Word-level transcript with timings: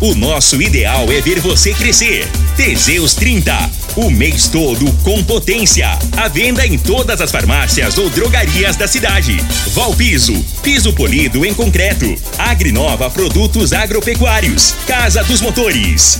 O 0.00 0.14
nosso 0.14 0.62
ideal 0.62 1.12
é 1.12 1.20
ver 1.20 1.40
você 1.40 1.74
crescer. 1.74 2.26
Teseus 2.56 3.14
30, 3.14 3.70
o 3.96 4.10
mês 4.10 4.48
todo 4.48 4.90
com 5.02 5.22
potência. 5.22 5.90
À 6.16 6.26
venda 6.26 6.66
em 6.66 6.78
todas 6.78 7.20
as 7.20 7.30
farmácias 7.30 7.98
ou 7.98 8.08
drogarias 8.08 8.76
da 8.76 8.88
cidade. 8.88 9.36
Valpiso, 9.74 10.42
piso 10.62 10.94
polido 10.94 11.44
em 11.44 11.52
concreto. 11.52 12.16
Agrinova 12.38 13.10
Produtos 13.10 13.74
Agropecuários. 13.74 14.74
Casa 14.86 15.22
dos 15.22 15.42
Motores. 15.42 16.18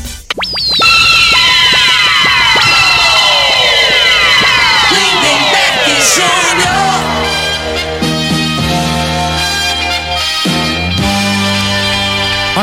Lindenberg 4.92 6.02
Júnior. 6.14 6.89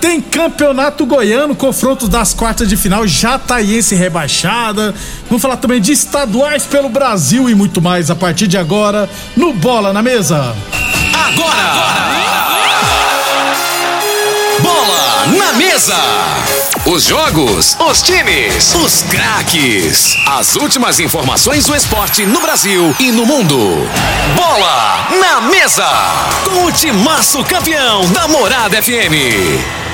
Tem 0.00 0.20
campeonato 0.20 1.04
goiano, 1.04 1.56
confrontos 1.56 2.08
das 2.08 2.32
quartas 2.32 2.68
de 2.68 2.76
final, 2.76 3.06
Jataiense 3.06 3.96
rebaixada. 3.96 4.94
Vamos 5.28 5.42
falar 5.42 5.56
também 5.56 5.80
de 5.80 5.92
estaduais 5.92 6.62
pelo 6.64 6.88
Brasil 6.88 7.50
e 7.50 7.54
muito 7.54 7.82
mais 7.82 8.10
a 8.10 8.14
partir 8.14 8.46
de 8.46 8.56
agora 8.56 9.10
no 9.36 9.52
Bola 9.52 9.92
na 9.92 10.00
Mesa. 10.00 10.54
Agora! 11.12 11.88
Bola 14.60 15.26
na 15.36 15.52
mesa! 15.54 15.94
Os 16.86 17.04
jogos, 17.04 17.76
os 17.80 18.02
times, 18.02 18.74
os 18.76 19.02
craques. 19.02 20.16
As 20.26 20.56
últimas 20.56 21.00
informações 21.00 21.66
do 21.66 21.74
esporte 21.74 22.24
no 22.24 22.40
Brasil 22.40 22.94
e 23.00 23.10
no 23.10 23.26
mundo. 23.26 23.58
Bola 24.36 25.08
na 25.20 25.40
mesa! 25.40 25.88
Com 26.44 26.66
o 26.66 26.72
timaço 26.72 27.44
campeão 27.44 28.06
da 28.12 28.28
Morada 28.28 28.80
FM. 28.80 29.87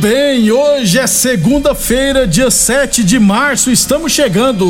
Bem, 0.00 0.50
hoje 0.50 0.98
é 0.98 1.06
segunda-feira, 1.06 2.26
dia 2.26 2.50
7 2.50 3.04
de 3.04 3.18
março, 3.18 3.70
estamos 3.70 4.10
chegando. 4.12 4.66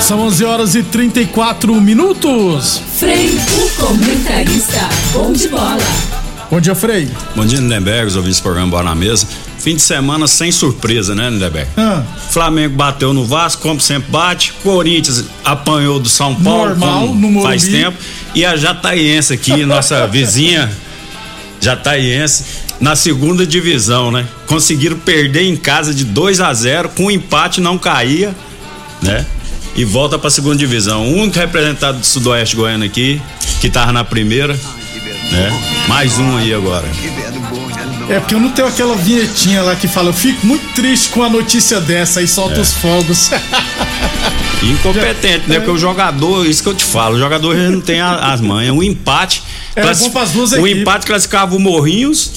São 0.00 0.18
11 0.20 0.44
horas 0.44 0.74
e 0.74 0.82
34 0.82 1.80
minutos. 1.80 2.82
Frei, 2.98 3.28
o 3.28 3.70
comentarista. 3.80 4.88
Bom 5.12 5.32
de 5.32 5.48
bola. 5.48 5.78
Bom 6.50 6.60
dia, 6.60 6.74
Frei. 6.74 7.08
Bom 7.36 7.46
dia, 7.46 7.60
Lindenberg, 7.60 8.08
os 8.08 8.16
ouvintes 8.16 8.40
do 8.40 8.42
programa 8.42 8.70
Bola 8.70 8.84
na 8.84 8.94
Mesa. 8.94 9.26
Fim 9.64 9.76
de 9.76 9.80
semana 9.80 10.28
sem 10.28 10.52
surpresa, 10.52 11.14
né, 11.14 11.30
Lindenberg? 11.30 11.70
Ah, 11.74 12.02
Flamengo 12.28 12.76
bateu 12.76 13.14
no 13.14 13.24
Vasco, 13.24 13.62
como 13.62 13.80
sempre 13.80 14.10
bate. 14.10 14.52
Corinthians 14.62 15.24
apanhou 15.42 15.98
do 15.98 16.06
São 16.06 16.34
Paulo, 16.34 16.76
Normal, 16.76 17.08
como 17.08 17.42
faz 17.42 17.64
tempo. 17.66 17.96
E 18.34 18.44
a 18.44 18.58
Jataiense 18.58 19.32
aqui, 19.32 19.56
nossa 19.64 20.06
vizinha 20.06 20.70
Jataiense, 21.62 22.44
na 22.78 22.94
segunda 22.94 23.46
divisão, 23.46 24.10
né? 24.10 24.28
Conseguiram 24.46 24.98
perder 24.98 25.44
em 25.44 25.56
casa 25.56 25.94
de 25.94 26.04
2 26.04 26.40
a 26.42 26.52
0 26.52 26.90
com 26.90 27.06
um 27.06 27.10
empate 27.10 27.62
não 27.62 27.78
caía, 27.78 28.34
né? 29.00 29.24
E 29.74 29.82
volta 29.82 30.18
pra 30.18 30.28
segunda 30.28 30.56
divisão. 30.56 31.06
O 31.06 31.22
único 31.22 31.38
representado 31.38 32.00
do 32.00 32.04
Sudoeste 32.04 32.54
Goiano 32.54 32.84
aqui, 32.84 33.18
que 33.62 33.70
tava 33.70 33.92
na 33.92 34.04
primeira, 34.04 34.52
né? 35.32 35.62
Mais 35.88 36.18
um 36.18 36.36
aí 36.36 36.52
agora. 36.52 36.86
É 38.08 38.20
porque 38.20 38.34
eu 38.34 38.40
não 38.40 38.50
tenho 38.50 38.68
aquela 38.68 38.94
vinhetinha 38.96 39.62
lá 39.62 39.74
que 39.76 39.88
fala, 39.88 40.08
eu 40.10 40.12
fico 40.14 40.46
muito 40.46 40.72
triste 40.74 41.08
com 41.10 41.22
a 41.22 41.28
notícia 41.30 41.80
dessa 41.80 42.20
e 42.22 42.28
solta 42.28 42.60
os 42.60 42.72
fogos. 42.74 43.30
Incompetente, 44.62 45.48
né? 45.48 45.56
Porque 45.56 45.70
o 45.70 45.78
jogador, 45.78 46.46
isso 46.46 46.62
que 46.62 46.68
eu 46.68 46.74
te 46.74 46.84
falo, 46.84 47.16
o 47.16 47.18
jogador 47.18 47.54
não 47.54 47.80
tem 47.80 48.00
as 48.00 48.40
manhas. 48.40 48.74
Um 48.74 48.82
empate. 48.82 49.42
Era 49.76 49.86
classi- 49.88 50.04
bom 50.04 50.10
pras 50.10 50.30
duas 50.30 50.52
O 50.52 50.56
equipes. 50.58 50.80
empate 50.82 51.06
classificava 51.06 51.54
o 51.54 51.58
Morrinhos 51.60 52.30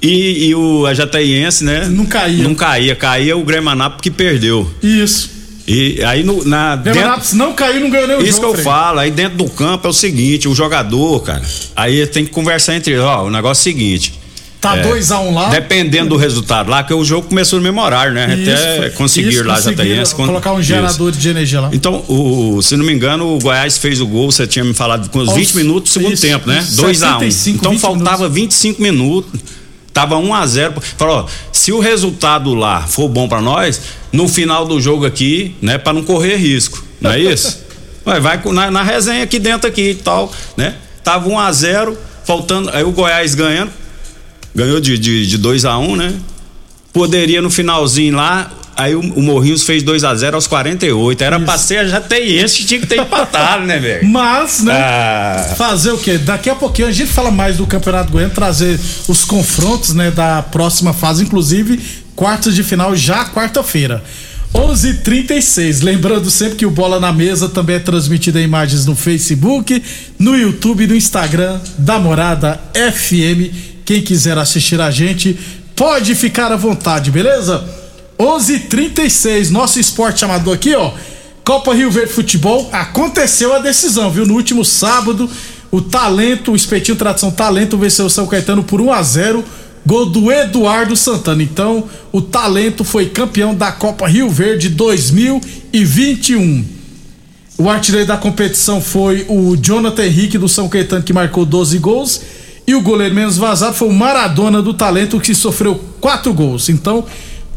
e, 0.00 0.48
e 0.48 0.54
o 0.54 0.86
Ajataiense, 0.86 1.64
né? 1.64 1.86
Não 1.88 2.06
caía. 2.06 2.44
Não 2.44 2.54
caía. 2.54 2.94
Caía 2.94 3.36
o 3.36 3.42
Grêmio 3.44 3.70
Anápolis 3.70 4.02
que 4.02 4.10
perdeu. 4.10 4.70
Isso. 4.82 5.30
E 5.66 6.00
aí 6.04 6.22
no, 6.22 6.44
na. 6.44 6.76
dentro- 6.76 7.02
não 7.36 7.54
caiu, 7.54 7.80
não 7.80 7.90
ganhou 7.90 8.06
nem 8.06 8.18
o 8.18 8.20
isso 8.22 8.32
que 8.38 8.42
jogo. 8.42 8.48
eu 8.48 8.52
Frei. 8.52 8.64
falo, 8.64 8.98
aí 9.00 9.10
dentro 9.10 9.38
do 9.38 9.48
campo 9.48 9.86
é 9.86 9.90
o 9.90 9.94
seguinte, 9.94 10.46
o 10.46 10.54
jogador, 10.54 11.20
cara, 11.22 11.42
aí 11.74 12.06
tem 12.06 12.24
que 12.26 12.30
conversar 12.30 12.76
entre 12.76 12.92
eles, 12.92 13.02
ó, 13.02 13.24
o 13.24 13.30
negócio 13.30 13.60
é 13.68 13.72
o 13.72 13.74
seguinte. 13.74 14.12
Tá 14.64 14.76
é, 14.78 14.82
2x1 14.82 15.32
lá. 15.34 15.48
Dependendo 15.50 16.10
do 16.10 16.16
resultado 16.16 16.70
lá, 16.70 16.82
que 16.82 16.92
o 16.94 17.04
jogo 17.04 17.28
começou 17.28 17.58
no 17.58 17.62
mesmo 17.62 17.80
horário, 17.80 18.12
né? 18.14 18.34
Isso, 18.34 18.50
Até 18.50 18.90
conseguir 18.90 19.28
Isso, 19.28 19.44
lá 19.44 19.60
Jataiense. 19.60 20.14
Colocar 20.14 20.52
um 20.52 20.58
Isso. 20.60 20.68
gerador 20.68 21.12
de 21.12 21.28
energia 21.28 21.60
lá. 21.60 21.70
Então, 21.72 22.04
o, 22.08 22.60
se 22.62 22.76
não 22.76 22.84
me 22.84 22.92
engano, 22.92 23.34
o 23.34 23.38
Goiás 23.38 23.76
fez 23.78 24.00
o 24.00 24.06
gol, 24.06 24.30
você 24.32 24.46
tinha 24.46 24.64
me 24.64 24.72
falado 24.74 25.08
com 25.10 25.18
os 25.18 25.28
Aos- 25.28 25.36
20 25.36 25.54
minutos 25.56 25.90
do 25.90 25.94
segundo 25.94 26.12
isso, 26.14 26.22
tempo, 26.26 26.48
né? 26.48 26.58
isso, 26.60 26.76
2 26.76 27.02
a 27.02 27.16
1 27.16 27.20
75, 27.20 27.58
Então 27.58 27.72
20 27.72 27.80
faltava 27.80 28.28
25 28.28 28.80
minutos. 28.82 29.40
Tava 29.92 30.16
1 30.16 30.34
a 30.34 30.44
0 30.46 30.74
Falou, 30.98 31.18
ó, 31.18 31.26
se 31.52 31.70
o 31.70 31.78
resultado 31.78 32.52
lá 32.54 32.80
for 32.82 33.08
bom 33.08 33.28
pra 33.28 33.40
nós, 33.40 33.80
no 34.12 34.26
final 34.26 34.66
do 34.66 34.80
jogo 34.80 35.06
aqui, 35.06 35.54
né, 35.62 35.78
Pra 35.78 35.92
não 35.92 36.02
correr 36.02 36.36
risco, 36.36 36.82
não 37.00 37.12
é 37.12 37.18
isso? 37.20 37.62
Vai 38.04 38.38
com- 38.42 38.52
na, 38.52 38.70
na 38.70 38.82
resenha 38.82 39.22
aqui 39.22 39.38
dentro 39.38 39.68
aqui 39.68 39.90
e 39.90 39.94
tal, 39.94 40.32
né? 40.56 40.74
Tava 41.04 41.28
1 41.28 41.38
a 41.38 41.52
0 41.52 41.96
faltando, 42.26 42.70
aí 42.72 42.82
o 42.82 42.90
Goiás 42.90 43.34
ganhando, 43.34 43.70
ganhou 44.54 44.80
de, 44.80 44.98
de, 44.98 45.26
de 45.26 45.38
2 45.38 45.64
a 45.64 45.78
1 45.78 45.96
né? 45.96 46.14
Poderia 46.92 47.42
no 47.42 47.50
finalzinho 47.50 48.14
lá, 48.14 48.52
aí 48.76 48.94
o, 48.94 49.00
o 49.00 49.22
Morrinhos 49.22 49.64
fez 49.64 49.82
2 49.82 50.04
a 50.04 50.14
0 50.14 50.36
aos 50.36 50.46
48. 50.46 51.24
Era 51.24 51.40
pra 51.40 51.58
ser 51.58 51.78
a 51.78 51.86
Jateiense 51.86 52.58
que 52.58 52.64
tinha 52.64 52.80
que 52.80 52.86
ter 52.86 53.00
empatado, 53.00 53.66
né, 53.66 53.78
velho? 53.78 54.06
Mas, 54.08 54.62
né? 54.62 54.72
Ah. 54.72 55.54
Fazer 55.56 55.90
o 55.90 55.98
quê? 55.98 56.18
Daqui 56.18 56.48
a 56.48 56.54
pouquinho 56.54 56.86
a 56.86 56.92
gente 56.92 57.10
fala 57.10 57.32
mais 57.32 57.56
do 57.56 57.66
Campeonato 57.66 58.12
Goiano, 58.12 58.32
trazer 58.32 58.78
os 59.08 59.24
confrontos, 59.24 59.92
né, 59.92 60.10
da 60.12 60.42
próxima 60.42 60.92
fase, 60.92 61.24
inclusive 61.24 61.80
quartas 62.14 62.54
de 62.54 62.62
final 62.62 62.94
já 62.94 63.24
quarta-feira. 63.24 64.02
11:36. 64.54 65.82
Lembrando 65.82 66.30
sempre 66.30 66.56
que 66.56 66.66
o 66.66 66.70
Bola 66.70 67.00
na 67.00 67.12
Mesa 67.12 67.48
também 67.48 67.76
é 67.76 67.80
transmitido 67.80 68.38
em 68.38 68.44
imagens 68.44 68.86
no 68.86 68.94
Facebook, 68.94 69.82
no 70.16 70.36
YouTube 70.36 70.84
e 70.84 70.86
no 70.86 70.94
Instagram 70.94 71.58
da 71.76 71.98
Morada 71.98 72.60
FM. 72.72 73.73
Quem 73.84 74.02
quiser 74.02 74.38
assistir 74.38 74.80
a 74.80 74.90
gente, 74.90 75.38
pode 75.76 76.14
ficar 76.14 76.52
à 76.52 76.56
vontade, 76.56 77.10
beleza? 77.10 77.64
11:36. 78.18 79.50
Nosso 79.50 79.78
esporte 79.78 80.24
amador 80.24 80.54
aqui, 80.54 80.74
ó. 80.74 80.92
Copa 81.44 81.74
Rio 81.74 81.90
Verde 81.90 82.12
Futebol, 82.12 82.70
aconteceu 82.72 83.52
a 83.54 83.58
decisão, 83.58 84.10
viu? 84.10 84.24
No 84.24 84.34
último 84.34 84.64
sábado, 84.64 85.28
o 85.70 85.82
Talento, 85.82 86.52
o 86.52 86.56
Espetinho 86.56 86.96
Tradição 86.96 87.30
Talento 87.30 87.76
venceu 87.76 88.06
o 88.06 88.10
São 88.10 88.26
Caetano 88.26 88.64
por 88.64 88.80
1 88.80 88.92
a 88.92 89.02
0 89.02 89.44
gol 89.84 90.06
do 90.06 90.32
Eduardo 90.32 90.96
Santana. 90.96 91.42
Então, 91.42 91.84
o 92.10 92.22
Talento 92.22 92.82
foi 92.84 93.10
campeão 93.10 93.54
da 93.54 93.70
Copa 93.70 94.08
Rio 94.08 94.30
Verde 94.30 94.70
2021. 94.70 96.64
O 97.58 97.68
artilheiro 97.68 98.08
da 98.08 98.16
competição 98.16 98.80
foi 98.80 99.26
o 99.28 99.54
Jonathan 99.56 100.06
Henrique 100.06 100.38
do 100.38 100.48
São 100.48 100.68
Caetano, 100.68 101.02
que 101.02 101.12
marcou 101.12 101.44
12 101.44 101.78
gols. 101.78 102.22
E 102.66 102.74
o 102.74 102.80
goleiro 102.80 103.14
menos 103.14 103.36
vazado 103.36 103.74
foi 103.74 103.88
o 103.88 103.92
Maradona 103.92 104.62
do 104.62 104.72
Talento, 104.72 105.20
que 105.20 105.34
sofreu 105.34 105.78
4 106.00 106.32
gols. 106.32 106.68
Então, 106.68 107.04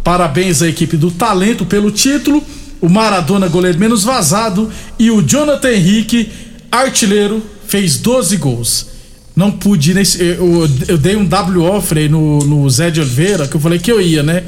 parabéns 0.04 0.62
à 0.62 0.68
equipe 0.68 0.98
do 0.98 1.10
Talento 1.10 1.66
pelo 1.66 1.92
título. 1.92 2.44
O 2.82 2.90
Maradona, 2.90 3.48
goleiro 3.48 3.80
menos 3.80 4.04
vazado. 4.04 4.70
E 5.00 5.10
o 5.10 5.22
Jonathan 5.22 5.72
Henrique, 5.72 6.30
artilheiro, 6.72 7.42
fez 7.68 7.98
12 7.98 8.38
gols. 8.38 8.88
não 9.36 9.52
pude 9.52 9.94
nesse. 9.94 10.22
Eu, 10.22 10.70
eu 10.88 10.98
dei 10.98 11.16
um 11.16 11.28
WO, 11.28 11.82
Frei, 11.82 12.10
no, 12.10 12.40
no 12.40 12.70
Zé 12.70 12.90
de 12.92 13.00
Oliveira, 13.00 13.48
que 13.48 13.56
eu 13.56 13.62
falei 13.62 13.80
que 13.80 13.92
eu 13.92 14.02
ia, 14.02 14.24
né? 14.24 14.44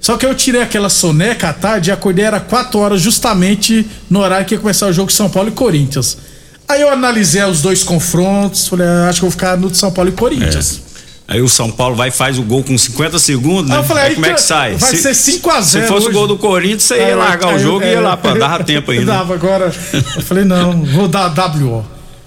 Só 0.00 0.18
que 0.18 0.26
eu 0.26 0.34
tirei 0.34 0.60
aquela 0.60 0.90
soneca 0.90 1.48
à 1.48 1.52
tarde 1.54 1.88
e 1.88 1.92
acordei, 1.92 2.26
era 2.26 2.38
4 2.38 2.78
horas, 2.78 3.00
justamente 3.00 3.86
no 4.10 4.20
horário 4.20 4.44
que 4.44 4.54
ia 4.54 4.60
começar 4.60 4.86
o 4.86 4.92
jogo 4.92 5.10
São 5.10 5.30
Paulo 5.30 5.48
e 5.48 5.52
Corinthians. 5.52 6.18
Aí 6.74 6.80
eu 6.82 6.88
analisei 6.90 7.42
os 7.44 7.62
dois 7.62 7.84
confrontos, 7.84 8.66
falei, 8.66 8.84
ah, 8.86 9.08
acho 9.08 9.20
que 9.20 9.24
eu 9.24 9.30
vou 9.30 9.30
ficar 9.30 9.56
no 9.56 9.70
de 9.70 9.76
São 9.76 9.92
Paulo 9.92 10.10
e 10.10 10.12
Corinthians. 10.12 10.80
Aí 11.28 11.40
o 11.40 11.48
São 11.48 11.70
Paulo 11.70 11.94
vai 11.94 12.08
e 12.08 12.10
faz 12.10 12.36
o 12.38 12.42
gol 12.42 12.62
com 12.64 12.76
50 12.76 13.18
segundos, 13.18 13.68
né? 13.70 13.76
Aí 13.76 13.80
eu 13.80 13.84
falei, 13.84 14.02
Aí 14.02 14.08
aí 14.10 14.14
como 14.16 14.26
é 14.26 14.30
que 14.30 14.34
que 14.34 14.42
sai? 14.42 14.74
vai 14.74 14.96
ser 14.96 15.14
5 15.14 15.50
a 15.50 15.60
0 15.60 15.84
Se 15.86 15.88
fosse 15.92 16.08
o 16.08 16.12
gol 16.12 16.26
do 16.26 16.36
Corinthians, 16.36 16.82
você 16.82 16.94
Aí 16.94 17.00
ia 17.00 17.08
eu- 17.10 17.18
largar 17.18 17.48
aí 17.50 17.54
o 17.54 17.58
eu- 17.58 17.62
jogo 17.62 17.82
e 17.84 17.86
é, 17.88 17.92
ia 17.92 18.00
lá, 18.00 18.16
pô, 18.16 18.32
dava 18.34 18.62
tempo 18.64 18.90
ainda. 18.90 19.06
Dava, 19.12 19.34
agora. 19.34 19.72
Eu 20.16 20.22
falei, 20.22 20.44
não, 20.44 20.84
vou 20.84 21.06
dar 21.08 21.28
WO. 21.32 21.84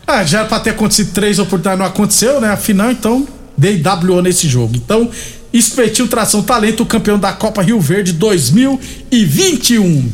Ah, 0.08 0.24
já 0.24 0.40
era 0.40 0.48
pra 0.48 0.60
ter 0.62 0.70
acontecido 0.70 1.12
três 1.14 1.38
oportunidades, 1.40 1.80
não 1.80 1.86
aconteceu, 1.86 2.40
né? 2.40 2.50
Afinal, 2.50 2.90
então, 2.90 3.28
dei 3.58 3.80
WO 3.84 4.22
nesse 4.22 4.48
jogo. 4.48 4.76
Então, 4.76 5.10
Espetinho 5.54 6.08
Tração 6.08 6.42
Talento, 6.42 6.86
campeão 6.86 7.20
da 7.20 7.34
Copa 7.34 7.62
Rio 7.62 7.80
Verde 7.82 8.14
2021. 8.14 10.10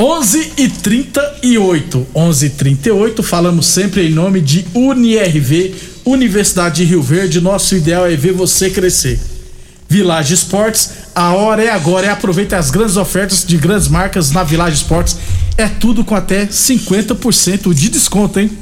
11 0.00 0.52
e 0.56 0.68
38. 0.68 2.06
11 2.14 2.46
e 2.46 2.50
38, 2.50 3.20
falamos 3.20 3.66
sempre 3.66 4.06
em 4.06 4.10
nome 4.10 4.40
de 4.40 4.64
UniRV, 4.72 5.74
Universidade 6.04 6.76
de 6.76 6.84
Rio 6.84 7.02
Verde. 7.02 7.40
Nosso 7.40 7.74
ideal 7.74 8.06
é 8.06 8.14
ver 8.14 8.32
você 8.32 8.70
crescer. 8.70 9.18
Village 9.88 10.34
Esportes, 10.34 10.90
a 11.16 11.32
hora 11.32 11.64
é 11.64 11.70
agora. 11.70 12.12
Aproveite 12.12 12.54
as 12.54 12.70
grandes 12.70 12.96
ofertas 12.96 13.44
de 13.44 13.56
grandes 13.56 13.88
marcas 13.88 14.30
na 14.30 14.44
Village 14.44 14.76
Esportes. 14.76 15.18
É 15.56 15.66
tudo 15.66 16.04
com 16.04 16.14
até 16.14 16.46
50% 16.46 17.74
de 17.74 17.88
desconto, 17.88 18.38
hein? 18.38 18.52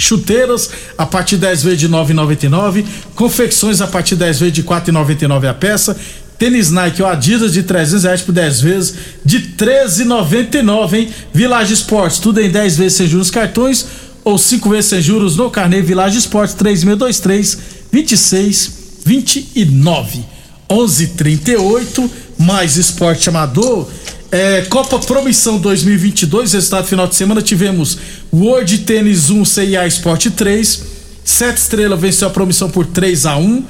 Chuteiras 0.00 0.70
a 0.96 1.04
partir 1.04 1.34
de 1.34 1.40
10 1.40 1.62
vezes 1.64 1.80
de 1.80 1.88
9,99. 1.88 2.84
Confecções 3.16 3.80
a 3.80 3.88
partir 3.88 4.14
de 4.14 4.20
10 4.20 4.38
vezes 4.38 4.54
de 4.54 4.62
4,99 4.62 5.50
a 5.50 5.54
peça. 5.54 5.98
Tênis 6.38 6.70
Nike 6.70 7.02
ou 7.02 7.08
Adidas 7.08 7.52
de 7.52 7.64
300 7.64 8.04
reais 8.04 8.22
por 8.22 8.32
10 8.32 8.60
vezes 8.60 8.94
de 9.24 9.40
13,99, 9.56 10.94
hein? 10.94 11.08
Village 11.34 11.74
Esportes, 11.74 12.18
tudo 12.18 12.40
em 12.40 12.48
10 12.48 12.76
vezes 12.76 12.96
sem 12.96 13.08
juros 13.08 13.30
cartões 13.30 13.84
ou 14.24 14.38
5 14.38 14.70
vezes 14.70 14.90
sem 14.90 15.02
juros 15.02 15.36
no 15.36 15.50
carnê 15.50 15.82
Village 15.82 16.18
Esportes 16.18 16.54
3623 16.54 17.58
2629. 17.90 20.24
11:38 20.68 22.10
mais 22.38 22.76
esporte 22.76 23.28
amador. 23.28 23.88
É, 24.30 24.60
Copa 24.68 24.98
Promissão 24.98 25.58
2022, 25.58 26.52
resultado 26.52 26.86
final 26.86 27.06
de 27.06 27.14
semana 27.14 27.40
tivemos 27.40 27.96
World 28.30 28.78
Tênis 28.78 29.30
1 29.30 29.44
CIA 29.46 29.86
Sport 29.86 30.26
3, 30.36 30.82
Sete 31.24 31.56
Estrela 31.56 31.96
venceu 31.96 32.28
a 32.28 32.30
Promissão 32.30 32.68
por 32.68 32.84
3 32.84 33.24
a 33.24 33.38
1. 33.38 33.64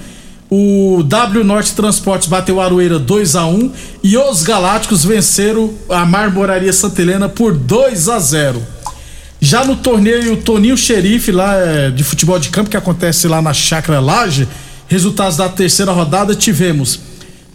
O 0.50 1.02
W 1.02 1.44
Norte 1.44 1.74
Transportes 1.74 2.26
bateu 2.26 2.58
Aroeira 2.60 2.98
2 2.98 3.36
a 3.36 3.46
1 3.46 3.72
e 4.02 4.16
os 4.16 4.42
Galácticos 4.42 5.04
venceram 5.04 5.74
a 5.90 6.06
Marmoraria 6.06 6.72
Santa 6.72 7.02
Helena 7.02 7.28
por 7.28 7.54
2 7.54 8.08
a 8.08 8.18
0. 8.18 8.62
Já 9.40 9.64
no 9.64 9.76
torneio 9.76 10.38
Toninho 10.38 10.76
Xerife, 10.76 11.30
lá 11.30 11.54
é, 11.54 11.90
de 11.90 12.02
futebol 12.02 12.38
de 12.38 12.48
campo, 12.48 12.70
que 12.70 12.76
acontece 12.76 13.28
lá 13.28 13.42
na 13.42 13.52
Chácara 13.52 14.00
Laje, 14.00 14.48
resultados 14.88 15.36
da 15.36 15.48
terceira 15.50 15.92
rodada 15.92 16.34
tivemos 16.34 16.98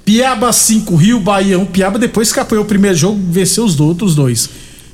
Piaba 0.06 0.52
5, 0.52 0.96
Rio 0.96 1.20
Bahia 1.20 1.58
1. 1.58 1.66
Piaba 1.68 1.98
depois 1.98 2.32
que 2.32 2.40
apoiou 2.40 2.64
o 2.64 2.68
primeiro 2.68 2.96
jogo, 2.96 3.20
venceu 3.30 3.66
os 3.66 3.80
outros 3.80 4.14
dois. 4.16 4.50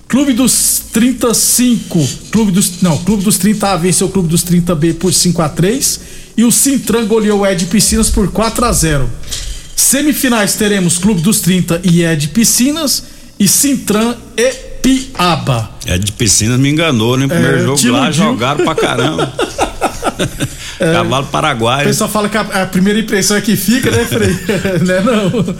Clube 0.07 0.33
dos 0.33 0.83
35, 0.91 2.07
Clube 2.31 2.51
dos. 2.51 2.81
Não, 2.81 2.97
Clube 2.97 3.23
dos 3.23 3.37
30A 3.37 3.79
venceu 3.79 4.07
o 4.07 4.09
Clube 4.09 4.29
dos 4.29 4.43
30B 4.43 4.95
por 4.95 5.13
5 5.13 5.41
a 5.41 5.49
3 5.49 5.99
E 6.39 6.43
o 6.45 6.51
Sintran 6.53 7.05
goleou 7.05 7.41
o 7.41 7.45
Ed 7.45 7.65
Piscinas 7.65 8.09
por 8.09 8.31
4 8.31 8.63
a 8.65 8.71
0 8.71 9.09
Semifinais 9.75 10.55
teremos 10.55 10.97
Clube 10.97 11.19
dos 11.19 11.41
30 11.41 11.81
e 11.83 12.01
Ed 12.01 12.29
Piscinas 12.29 13.03
e 13.37 13.45
Sintran 13.45 14.15
e 14.37 14.49
Piaba. 14.81 15.69
É 15.85 15.97
de 15.97 16.13
piscinas 16.13 16.57
me 16.57 16.69
enganou, 16.69 17.17
né? 17.17 17.27
Primeiro 17.27 17.57
É, 17.57 17.59
jogo 17.63 17.91
lá, 17.91 18.03
iludiu. 18.03 18.13
jogaram 18.13 18.63
pra 18.63 18.73
caramba. 18.73 19.33
Cavalo 20.79 21.25
O 21.25 21.27
paraguaio. 21.29 21.85
pessoal 21.85 22.09
fala 22.09 22.29
que 22.29 22.37
a, 22.37 22.41
a 22.41 22.65
primeira 22.67 22.97
impressão 23.01 23.35
é 23.35 23.41
que 23.41 23.57
fica, 23.57 23.91
né, 23.91 24.05
Frei? 24.05 24.29
né, 24.87 25.01
não? 25.01 25.55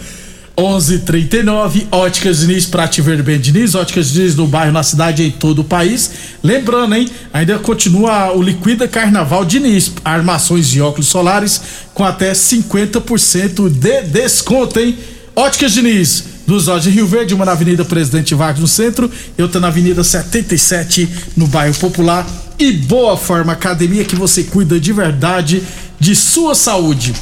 11:39 0.60 1.86
Óticas 1.90 2.40
Diniz, 2.40 2.66
Prate 2.66 3.00
Verde 3.00 3.22
Bem 3.22 3.40
Diniz, 3.40 3.74
Óticas 3.74 4.10
Diniz 4.10 4.36
no 4.36 4.46
bairro, 4.46 4.72
na 4.72 4.82
cidade 4.82 5.22
em 5.22 5.30
todo 5.30 5.60
o 5.60 5.64
país. 5.64 6.10
Lembrando, 6.42 6.94
hein, 6.94 7.08
ainda 7.32 7.58
continua 7.58 8.32
o 8.36 8.42
Liquida 8.42 8.86
Carnaval 8.86 9.42
Diniz, 9.46 9.90
armações 10.04 10.66
e 10.74 10.80
óculos 10.80 11.06
solares 11.06 11.62
com 11.94 12.04
até 12.04 12.32
50% 12.32 13.70
de 13.70 14.02
desconto, 14.02 14.78
hein? 14.78 14.98
Óticas 15.34 15.72
Diniz, 15.72 16.24
dos 16.46 16.66
de 16.82 16.90
Rio 16.90 17.06
Verde, 17.06 17.34
uma 17.34 17.46
na 17.46 17.52
Avenida 17.52 17.82
Presidente 17.82 18.34
Vargas 18.34 18.60
no 18.60 18.68
centro, 18.68 19.10
e 19.38 19.42
outra 19.42 19.60
na 19.60 19.68
Avenida 19.68 20.04
77 20.04 21.08
no 21.38 21.46
bairro 21.46 21.74
Popular. 21.76 22.26
E 22.58 22.70
Boa 22.70 23.16
Forma 23.16 23.52
Academia 23.52 24.04
que 24.04 24.14
você 24.14 24.42
cuida 24.42 24.78
de 24.78 24.92
verdade 24.92 25.62
de 25.98 26.14
sua 26.14 26.54
saúde. 26.54 27.14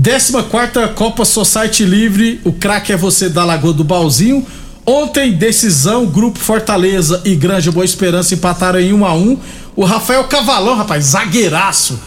14 0.00 0.94
Copa 0.94 1.24
Society 1.24 1.84
Livre, 1.84 2.40
o 2.44 2.52
craque 2.52 2.92
é 2.92 2.96
você 2.96 3.28
da 3.28 3.44
Lagoa 3.44 3.72
do 3.72 3.82
Balzinho. 3.82 4.46
Ontem, 4.86 5.32
decisão, 5.32 6.06
Grupo 6.06 6.38
Fortaleza 6.38 7.20
e 7.24 7.34
Granja 7.34 7.72
Boa 7.72 7.84
Esperança 7.84 8.32
empataram 8.32 8.78
em 8.78 8.92
1 8.92 9.04
a 9.04 9.14
1 9.14 9.38
O 9.74 9.84
Rafael 9.84 10.22
Cavalão, 10.24 10.76
rapaz, 10.76 11.06
zagueiraço, 11.06 11.98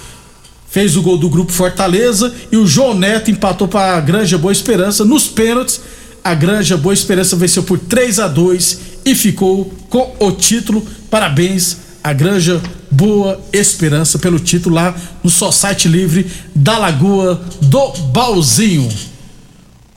fez 0.69 0.95
o 0.95 1.01
gol 1.01 1.17
do 1.17 1.29
Grupo 1.29 1.51
Fortaleza 1.51 2.33
e 2.49 2.55
o 2.55 2.65
João 2.65 2.93
Neto 2.93 3.29
empatou 3.29 3.67
para 3.67 3.97
a 3.97 3.99
Granja 3.99 4.37
Boa 4.37 4.53
Esperança 4.53 5.03
nos 5.03 5.27
pênaltis. 5.27 5.81
A 6.23 6.33
Granja 6.33 6.77
Boa 6.77 6.93
Esperança 6.93 7.35
venceu 7.35 7.63
por 7.63 7.77
3 7.77 8.19
a 8.19 8.27
2 8.29 8.79
e 9.05 9.13
ficou 9.13 9.69
com 9.89 10.15
o 10.17 10.31
título. 10.31 10.87
Parabéns 11.09 11.90
a 12.03 12.13
Granja 12.13 12.61
Boa 12.89 13.39
Esperança 13.53 14.17
pelo 14.19 14.39
título 14.39 14.75
lá 14.75 14.95
no 15.23 15.29
Society 15.29 15.87
Livre 15.87 16.25
da 16.55 16.77
Lagoa 16.77 17.41
do 17.61 17.91
Balzinho. 18.11 18.89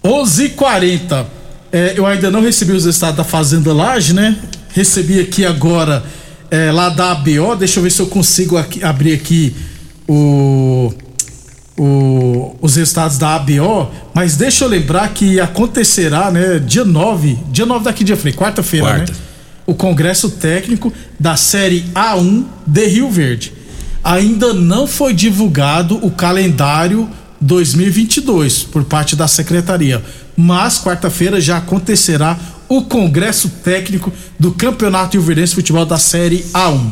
11:40. 0.02 1.26
É, 1.72 1.94
eu 1.96 2.06
ainda 2.06 2.30
não 2.30 2.40
recebi 2.40 2.72
os 2.72 2.84
estados 2.84 3.16
da 3.16 3.24
Fazenda 3.24 3.72
Laje, 3.72 4.12
né? 4.12 4.36
Recebi 4.72 5.18
aqui 5.20 5.44
agora 5.44 6.04
é, 6.50 6.70
lá 6.70 6.88
da 6.88 7.10
ABO. 7.12 7.56
Deixa 7.58 7.78
eu 7.78 7.82
ver 7.82 7.90
se 7.90 8.00
eu 8.00 8.06
consigo 8.06 8.56
aqui- 8.56 8.84
abrir 8.84 9.14
aqui 9.14 9.54
o, 10.06 10.92
o- 11.76 12.56
os 12.60 12.76
resultados 12.76 13.18
da 13.18 13.34
ABO. 13.34 13.90
Mas 14.14 14.36
deixa 14.36 14.64
eu 14.64 14.68
lembrar 14.68 15.08
que 15.08 15.40
acontecerá, 15.40 16.30
né? 16.30 16.60
Dia 16.60 16.84
9. 16.84 17.38
Dia 17.50 17.66
9 17.66 17.84
daqui 17.84 18.04
dia 18.04 18.16
frei, 18.16 18.32
quarta-feira, 18.32 18.98
né? 18.98 19.04
O 19.66 19.74
Congresso 19.74 20.30
Técnico 20.30 20.92
da 21.18 21.36
Série 21.36 21.84
A1 21.94 22.44
de 22.66 22.86
Rio 22.86 23.10
Verde. 23.10 23.52
Ainda 24.02 24.52
não 24.52 24.86
foi 24.86 25.14
divulgado 25.14 25.96
o 26.04 26.10
calendário 26.10 27.08
2022 27.40 28.64
por 28.64 28.84
parte 28.84 29.16
da 29.16 29.26
secretaria, 29.26 30.02
mas 30.36 30.78
quarta-feira 30.78 31.40
já 31.40 31.56
acontecerá 31.56 32.38
o 32.68 32.82
Congresso 32.82 33.48
Técnico 33.62 34.12
do 34.38 34.52
Campeonato 34.52 35.16
Rio 35.16 35.50
de 35.50 35.54
Futebol 35.54 35.86
da 35.86 35.98
Série 35.98 36.44
A1. 36.52 36.90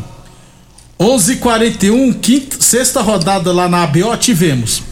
11:41 0.99 2.14
quinta, 2.21 2.57
sexta 2.61 3.00
rodada 3.00 3.52
lá 3.52 3.69
na 3.69 3.83
ABO 3.83 4.17
tivemos 4.17 4.83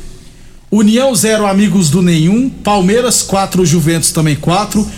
União 0.73 1.13
0 1.13 1.47
Amigos 1.47 1.91
do 1.91 2.01
Nenhum, 2.01 2.49
Palmeiras 2.49 3.23
4 3.23 3.67
Juventus 3.67 4.13
também 4.13 4.37
4, 4.37 4.89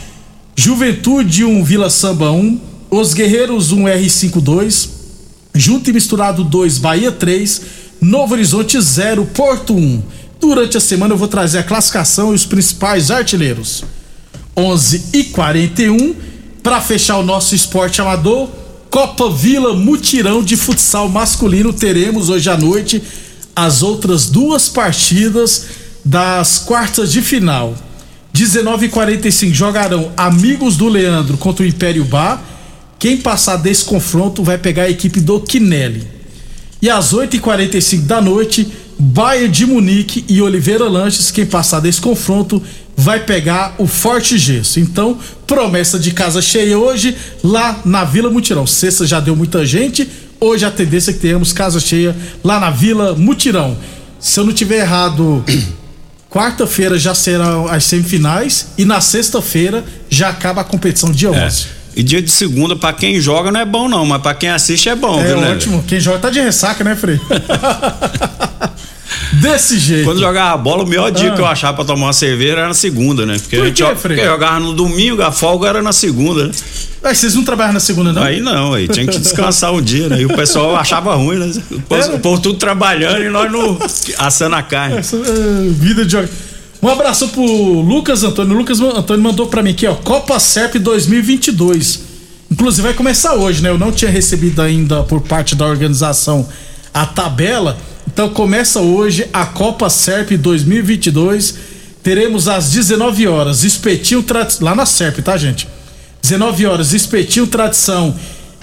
Juventude 0.55 1.47
1 1.47 1.65
Vila 1.65 1.89
Samba 1.89 2.31
1, 2.31 2.61
Os 2.95 3.15
Guerreiros 3.15 3.73
1 3.73 3.85
R52, 3.85 4.89
Junto 5.55 5.89
e 5.89 5.95
Misturado 5.95 6.45
2 6.45 6.77
Bahia 6.77 7.11
3, 7.11 7.63
Novo 7.99 8.35
Horizonte 8.35 8.79
0 8.79 9.25
Porto 9.33 9.75
1. 9.75 10.03
Durante 10.39 10.77
a 10.77 10.81
semana 10.81 11.15
eu 11.15 11.17
vou 11.17 11.27
trazer 11.27 11.61
a 11.61 11.63
classificação 11.63 12.33
e 12.33 12.35
os 12.35 12.45
principais 12.45 13.11
artilheiros. 13.11 13.83
11 14.55 15.05
e 15.15 15.25
41 15.25 16.15
para 16.63 16.83
fechar 16.83 17.17
o 17.17 17.23
nosso 17.23 17.55
esporte 17.55 18.03
amador. 18.03 18.51
Copa 18.91 19.31
Vila 19.31 19.73
Mutirão 19.73 20.43
de 20.43 20.55
futsal 20.55 21.09
masculino 21.09 21.73
teremos 21.73 22.29
hoje 22.29 22.51
à 22.51 22.59
noite 22.59 23.03
as 23.57 23.83
outras 23.83 24.27
duas 24.27 24.69
partidas 24.69 25.65
das 26.05 26.59
quartas 26.59 27.11
de 27.11 27.23
final. 27.23 27.75
19 28.35 28.85
e 28.85 28.89
45 28.91 29.55
jogarão 29.55 30.13
Amigos 30.15 30.77
do 30.77 30.89
Leandro 30.89 31.39
contra 31.39 31.65
o 31.65 31.67
Império 31.67 32.05
Bar. 32.05 32.52
Quem 33.03 33.17
passar 33.17 33.57
desse 33.57 33.85
confronto 33.85 34.45
vai 34.45 34.57
pegar 34.57 34.85
a 34.85 34.89
equipe 34.89 35.21
do 35.21 35.41
Quinelli. 35.41 36.07
E 36.81 36.89
às 36.89 37.13
8h45 37.13 38.03
da 38.03 38.21
noite, 38.21 38.69
Bayern 38.97 39.51
de 39.51 39.67
Munique 39.67 40.25
e 40.29 40.41
Oliveira 40.41 40.89
Lanches, 40.89 41.33
quem 41.33 41.45
passar 41.45 41.81
desse 41.81 42.01
confronto, 42.01 42.63
vai 42.97 43.19
pegar 43.25 43.75
o 43.79 43.89
Forte 43.89 44.39
Gesso. 44.39 44.79
Então, 44.79 45.19
promessa 45.49 45.99
de 45.99 46.13
casa 46.13 46.41
cheia 46.41 46.79
hoje, 46.79 47.17
lá 47.43 47.81
na 47.85 48.05
Vila 48.05 48.31
Mutirão. 48.31 48.69
Sexta 48.69 49.05
já 49.05 49.19
deu 49.19 49.35
muita 49.35 49.67
gente, 49.67 50.09
hoje 50.41 50.65
a 50.65 50.71
tendência 50.71 51.11
é 51.11 51.15
que 51.15 51.19
tenhamos 51.19 51.53
casa 51.53 51.81
cheia 51.81 52.15
lá 52.45 52.61
na 52.61 52.71
Vila 52.71 53.17
Mutirão. 53.17 53.77
Se 54.21 54.39
eu 54.39 54.45
não 54.45 54.53
tiver 54.53 54.79
errado, 54.79 55.45
quarta-feira 56.31 56.97
já 56.97 57.17
serão 57.17 57.67
as 57.67 57.83
semifinais 57.83 58.69
e 58.79 58.85
na 58.85 59.01
sexta-feira 59.01 59.85
já 60.09 60.29
acaba 60.29 60.61
a 60.61 60.65
competição 60.65 61.11
dia 61.11 61.33
11. 61.33 61.67
É. 61.79 61.82
E 61.95 62.03
dia 62.03 62.23
de 62.23 62.31
segunda, 62.31 62.75
pra 62.75 62.93
quem 62.93 63.21
joga, 63.21 63.51
não 63.53 63.61
é 63.61 63.65
bom, 63.65 63.89
não, 63.89 64.07
mas 64.07 64.23
pra 64.23 64.33
quem 64.35 64.49
assiste 64.49 64.89
é 64.89 64.95
bom, 64.97 65.21
É, 65.21 65.27
viu, 65.27 65.37
né? 65.41 65.53
ótimo. 65.53 65.85
Quem 65.87 66.01
joga 66.01 66.19
tá 66.19 66.31
de 66.31 66.41
ressaca, 66.41 66.83
né, 66.83 66.97
Frei? 66.97 67.21
Desse 69.35 69.79
jeito. 69.79 70.05
Quando 70.05 70.21
jogava 70.21 70.57
bola, 70.57 70.85
o 70.85 70.87
melhor 70.87 71.11
dia 71.11 71.33
Ah. 71.33 71.35
que 71.35 71.41
eu 71.41 71.47
achava 71.47 71.75
pra 71.77 71.85
tomar 71.85 72.07
uma 72.07 72.13
cerveja 72.13 72.53
era 72.53 72.69
na 72.69 72.75
segunda, 72.75 73.25
né? 73.27 73.37
Porque 73.39 73.57
Por 73.57 73.63
a 73.65 73.69
gente 73.69 73.83
quê, 73.83 73.95
porque 74.01 74.25
jogava 74.25 74.61
no 74.61 74.73
domingo, 74.73 75.23
a 75.23 75.33
folga 75.33 75.69
era 75.69 75.83
na 75.83 75.93
segunda, 75.93 76.47
né? 76.47 76.53
Mas 77.03 77.19
vocês 77.19 77.35
não 77.35 77.43
trabalham 77.43 77.73
na 77.73 77.81
segunda, 77.81 78.13
não? 78.13 78.23
Aí 78.23 78.41
não, 78.41 78.75
aí 78.75 78.87
tinha 78.89 79.07
que 79.07 79.19
descansar 79.19 79.73
um 79.73 79.83
dia, 79.83 80.09
né? 80.09 80.21
E 80.21 80.27
o 80.27 80.29
pessoal 80.35 80.77
achava 80.77 81.15
ruim, 81.15 81.37
né? 81.39 81.51
O 81.71 82.19
povo, 82.19 82.41
tudo 82.41 82.59
trabalhando 82.59 83.23
e 83.25 83.29
nós 83.29 83.51
no, 83.51 83.79
assando 84.19 84.55
a 84.55 84.63
carne. 84.63 84.99
Essa, 84.99 85.17
é, 85.17 85.21
vida 85.71 86.05
de 86.05 86.13
jogo. 86.13 86.29
Um 86.83 86.89
abraço 86.89 87.29
pro 87.29 87.45
Lucas 87.81 88.25
Antônio. 88.25 88.57
Lucas 88.57 88.81
Antônio 88.81 89.23
mandou 89.23 89.47
pra 89.47 89.63
mim 89.63 89.71
aqui, 89.71 89.87
ó. 89.87 89.95
Copa 89.95 90.41
Serp 90.41 90.75
2022. 90.75 92.01
Inclusive 92.51 92.83
vai 92.83 92.93
começar 92.93 93.35
hoje, 93.35 93.63
né? 93.63 93.69
Eu 93.69 93.79
não 93.79 93.93
tinha 93.93 94.11
recebido 94.11 94.61
ainda 94.61 95.05
por 95.05 95.21
parte 95.21 95.55
da 95.55 95.65
organização 95.65 96.49
a 96.93 97.07
tabela. 97.07 97.79
Então 98.13 98.31
começa 98.31 98.81
hoje 98.81 99.29
a 99.33 99.47
Copa 99.47 99.89
Serp 99.89 100.33
2022. 100.33 101.55
Teremos 102.03 102.49
às 102.49 102.73
19 102.73 103.29
horas 103.29 103.63
Espetinho 103.63 104.21
Tradição. 104.21 104.65
Lá 104.65 104.75
na 104.75 104.85
Serp, 104.85 105.21
tá, 105.21 105.37
gente? 105.37 105.69
19 106.21 106.67
horas 106.67 106.93
Espetinho 106.93 107.47
Tradição 107.47 108.13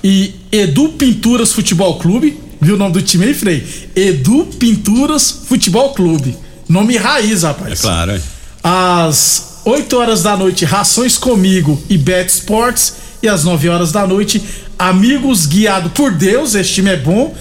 e 0.03 0.33
Edu 0.51 0.89
Pinturas 0.89 1.53
Futebol 1.53 1.97
Clube. 1.97 2.37
Viu 2.59 2.75
o 2.75 2.77
nome 2.77 2.91
do 2.91 3.01
time 3.01 3.27
aí, 3.27 3.33
Frei? 3.33 3.65
Edu 3.95 4.45
Pinturas 4.59 5.31
Futebol 5.47 5.93
Clube. 5.93 6.48
Nome 6.69 6.95
raiz, 6.97 7.41
rapaz. 7.41 7.79
É 7.79 7.81
claro, 7.81 8.11
é. 8.11 8.21
Às 8.63 9.61
8 9.65 9.97
horas 9.97 10.21
da 10.21 10.37
noite, 10.37 10.65
Rações 10.65 11.17
Comigo 11.17 11.81
e 11.89 11.97
Bet 11.97 12.29
Sports. 12.29 13.09
E 13.23 13.27
às 13.27 13.43
9 13.43 13.67
horas 13.67 13.91
da 13.91 14.05
noite, 14.05 14.41
Amigos 14.77 15.47
Guiado 15.47 15.89
por 15.89 16.11
Deus, 16.11 16.53
esse 16.55 16.71
time 16.71 16.91
é 16.91 16.95
bom, 16.95 17.35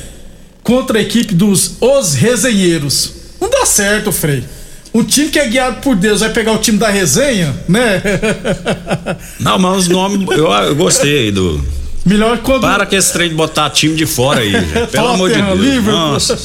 contra 0.62 0.98
a 0.98 1.02
equipe 1.02 1.34
dos 1.34 1.76
Os 1.80 2.14
Resenheiros. 2.14 3.12
Não 3.40 3.48
dá 3.48 3.64
certo, 3.64 4.10
Frei. 4.10 4.42
Um 4.92 5.04
time 5.04 5.28
que 5.28 5.38
é 5.38 5.46
guiado 5.46 5.80
por 5.82 5.94
Deus 5.94 6.20
vai 6.20 6.30
pegar 6.30 6.52
o 6.52 6.58
time 6.58 6.78
da 6.78 6.88
resenha, 6.88 7.54
né? 7.68 8.02
Não, 9.38 9.58
mas 9.58 9.82
os 9.82 9.88
nomes, 9.88 10.26
eu, 10.30 10.50
eu 10.50 10.74
gostei 10.74 11.24
aí 11.24 11.30
do. 11.30 11.62
Melhor 12.04 12.38
quando. 12.38 12.62
Para 12.62 12.86
com 12.86 12.96
esse 12.96 13.12
trem 13.12 13.28
de 13.28 13.34
botar 13.34 13.68
time 13.70 13.94
de 13.94 14.06
fora 14.06 14.40
aí. 14.40 14.52
Pelo 14.90 15.08
amor 15.08 15.30
de 15.30 15.40
Deus. 15.40 15.84
Nossa. 15.84 16.38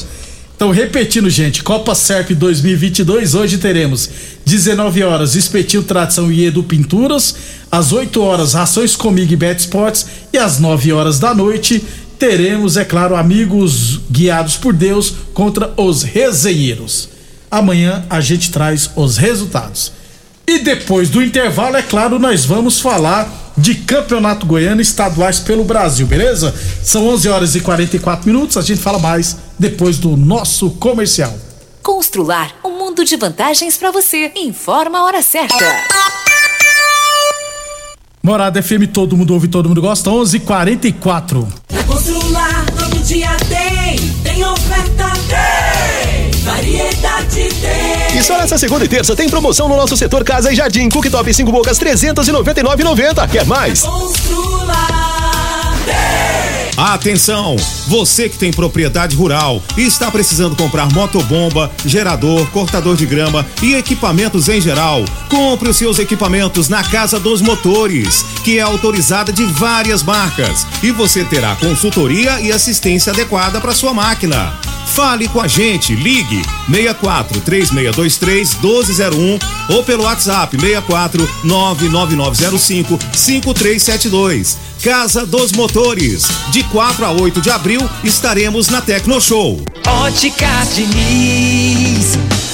Então, 0.55 0.71
repetindo, 0.71 1.29
gente, 1.29 1.63
Copa 1.63 1.93
Serp 1.95 2.31
2022, 2.31 3.35
hoje 3.35 3.57
teremos 3.57 4.09
19 4.45 5.03
horas 5.03 5.35
Espetinho 5.35 5.83
Tradição 5.83 6.31
e 6.31 6.45
Edu 6.45 6.63
Pinturas, 6.63 7.35
às 7.71 7.91
8 7.91 8.21
horas 8.21 8.53
Rações 8.53 8.95
Comigo 8.95 9.33
e 9.33 9.35
Bet 9.35 9.59
Sports 9.59 10.05
e 10.31 10.37
às 10.37 10.59
9 10.59 10.93
horas 10.93 11.19
da 11.19 11.33
noite 11.33 11.83
teremos, 12.17 12.77
é 12.77 12.85
claro, 12.85 13.17
amigos 13.17 13.99
guiados 14.09 14.55
por 14.55 14.71
Deus 14.71 15.13
contra 15.33 15.73
os 15.75 16.03
resenheiros. 16.03 17.09
Amanhã 17.51 18.05
a 18.09 18.21
gente 18.21 18.49
traz 18.49 18.89
os 18.95 19.17
resultados. 19.17 19.91
E 20.47 20.59
depois 20.59 21.09
do 21.09 21.21
intervalo, 21.21 21.75
é 21.75 21.81
claro, 21.81 22.17
nós 22.19 22.45
vamos 22.45 22.79
falar 22.79 23.42
de 23.57 23.75
Campeonato 23.75 24.45
Goiano 24.45 24.81
estaduais 24.81 25.39
pelo 25.39 25.63
Brasil, 25.63 26.05
beleza? 26.05 26.53
São 26.83 27.07
11 27.07 27.29
horas 27.29 27.55
e 27.55 27.61
44 27.61 28.25
minutos, 28.25 28.57
a 28.57 28.61
gente 28.61 28.81
fala 28.81 28.99
mais 28.99 29.37
depois 29.57 29.97
do 29.97 30.17
nosso 30.17 30.71
comercial. 30.71 31.33
Constrular 31.81 32.55
um 32.63 32.77
mundo 32.77 33.03
de 33.03 33.15
vantagens 33.15 33.77
para 33.77 33.91
você. 33.91 34.31
Informa 34.35 34.99
a 34.99 35.03
hora 35.03 35.21
certa. 35.21 35.65
Morada 38.21 38.63
FM, 38.63 38.87
todo 38.93 39.17
mundo 39.17 39.33
ouve, 39.33 39.49
todo 39.49 39.67
mundo 39.67 39.81
gosta, 39.81 40.09
11 40.09 40.39
só 48.23 48.37
nessa 48.37 48.57
segunda 48.57 48.85
e 48.85 48.87
terça 48.87 49.15
tem 49.17 49.29
promoção 49.29 49.67
no 49.67 49.75
nosso 49.75 49.97
setor 49.97 50.23
Casa 50.23 50.51
e 50.51 50.55
Jardim. 50.55 50.87
Cooktop 50.87 51.33
5 51.33 51.51
bocas 51.51 51.77
399,90. 51.77 53.29
Quer 53.29 53.45
mais? 53.45 53.83
Atenção! 56.77 57.57
Você 57.87 58.29
que 58.29 58.37
tem 58.37 58.51
propriedade 58.51 59.15
rural 59.15 59.61
e 59.77 59.81
está 59.81 60.09
precisando 60.09 60.55
comprar 60.55 60.91
motobomba, 60.93 61.69
gerador, 61.85 62.47
cortador 62.51 62.95
de 62.95 63.05
grama 63.05 63.45
e 63.61 63.75
equipamentos 63.75 64.47
em 64.47 64.61
geral, 64.61 65.03
compre 65.29 65.69
os 65.69 65.77
seus 65.77 65.99
equipamentos 65.99 66.69
na 66.69 66.81
Casa 66.81 67.19
dos 67.19 67.41
Motores, 67.41 68.23
que 68.43 68.57
é 68.57 68.61
autorizada 68.61 69.33
de 69.33 69.43
várias 69.45 70.01
marcas, 70.01 70.65
e 70.81 70.91
você 70.91 71.25
terá 71.25 71.55
consultoria 71.57 72.39
e 72.39 72.51
assistência 72.51 73.11
adequada 73.11 73.59
para 73.59 73.75
sua 73.75 73.93
máquina. 73.93 74.72
Fale 74.85 75.27
com 75.27 75.41
a 75.41 75.47
gente, 75.47 75.95
ligue 75.95 76.41
64 76.69 77.41
3623 77.41 78.53
1201 78.55 79.39
ou 79.69 79.83
pelo 79.83 80.03
WhatsApp 80.03 80.59
64 80.59 81.29
99905 81.43 82.99
5372. 83.13 84.57
Casa 84.83 85.25
dos 85.25 85.51
Motores. 85.53 86.27
De 86.51 86.63
4 86.63 87.05
a 87.05 87.11
8 87.11 87.41
de 87.41 87.49
abril 87.49 87.89
estaremos 88.03 88.67
na 88.67 88.81
Tecno 88.81 89.19
Show. 89.21 89.61
Óticas 89.85 90.75
Diniz. 90.75 92.32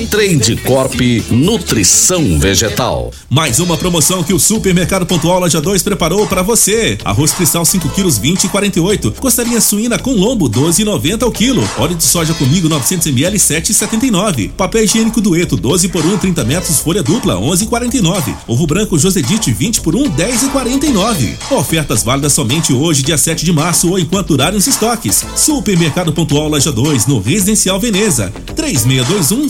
Trade 0.07 0.55
Corp 0.65 0.99
Nutrição 1.29 2.39
Vegetal. 2.39 3.11
Mais 3.29 3.59
uma 3.59 3.77
promoção 3.77 4.23
que 4.23 4.33
o 4.33 4.39
Supermercado 4.39 5.05
Pontual 5.05 5.39
Loja 5.39 5.61
2 5.61 5.83
preparou 5.83 6.25
para 6.27 6.41
você. 6.41 6.97
Arroz 7.03 7.31
cristal 7.31 7.65
5 7.65 7.89
quilos 7.89 8.17
20 8.17 8.45
e 8.45 8.49
48. 8.49 9.11
Costarinha 9.13 9.61
suína 9.61 9.99
com 9.99 10.13
lombo 10.13 10.49
12,90 10.49 11.23
ao 11.23 11.31
quilo. 11.31 11.67
Óleo 11.77 11.95
de 11.95 12.03
soja 12.03 12.33
comigo 12.33 12.67
900 12.69 13.07
ml 13.07 13.37
7,79. 13.37 14.51
Papel 14.51 14.83
higiênico 14.83 15.21
dueto 15.21 15.55
12 15.55 15.89
por 15.89 16.05
1 16.05 16.17
30 16.17 16.43
metros 16.43 16.79
folha 16.79 17.03
dupla 17.03 17.35
11,49. 17.35 18.35
Ovo 18.47 18.67
branco 18.67 18.97
Josedite 18.97 19.51
20 19.51 19.81
por 19.81 19.95
1 19.95 20.11
10,49. 20.11 21.35
Ofertas 21.51 22.03
válidas 22.03 22.33
somente 22.33 22.73
hoje 22.73 23.03
dia 23.03 23.17
7 23.17 23.45
de 23.45 23.53
março 23.53 23.89
ou 23.89 23.99
enquanto 23.99 24.29
durarem 24.29 24.57
os 24.57 24.67
estoques. 24.67 25.25
Supermercado 25.35 26.13
Pontual 26.13 26.47
Loja 26.47 26.71
2 26.71 27.05
no 27.07 27.19
Residencial 27.19 27.79
Veneza 27.79 28.33
3621 28.55 29.49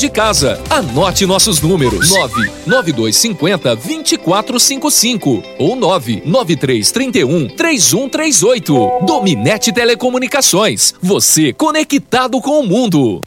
casa. 0.09 0.59
Anote 0.69 1.25
nossos 1.25 1.61
números: 1.61 2.09
99250 2.09 3.75
2455 3.75 5.43
ou 5.57 5.75
99331 5.75 7.47
3138. 7.49 9.05
Dominete 9.05 9.71
Telecomunicações. 9.71 10.93
Você 11.01 11.53
conectado 11.53 12.39
com 12.41 12.59
o 12.59 12.67
mundo. 12.67 13.21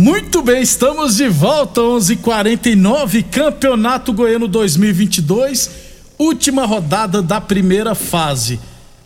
Muito 0.00 0.40
bem, 0.40 0.62
estamos 0.62 1.16
de 1.16 1.28
volta, 1.28 1.82
11:49 1.82 3.22
Campeonato 3.30 4.14
Goiano 4.14 4.48
2022, 4.48 5.89
última 6.22 6.66
rodada 6.66 7.22
da 7.22 7.40
primeira 7.40 7.94
fase. 7.94 8.60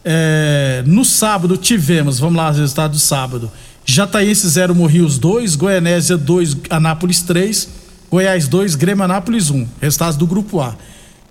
É, 0.05 0.83
no 0.85 1.05
sábado 1.05 1.57
tivemos, 1.57 2.19
vamos 2.19 2.37
lá, 2.37 2.51
os 2.51 2.59
resultados 2.59 3.01
do 3.01 3.05
sábado. 3.05 3.51
Jataiense 3.87 4.49
0, 4.49 4.75
Morrios 4.75 5.19
2, 5.19 5.55
Goianésia 5.57 6.17
2, 6.17 6.57
Anápolis 6.71 7.23
3, 7.23 7.69
Goiás 8.11 8.49
2, 8.49 8.75
Grêmio 8.75 9.05
Anápolis 9.05 9.51
1. 9.51 9.67
Resultados 9.81 10.17
do 10.17 10.27
grupo 10.27 10.61
A. 10.61 10.75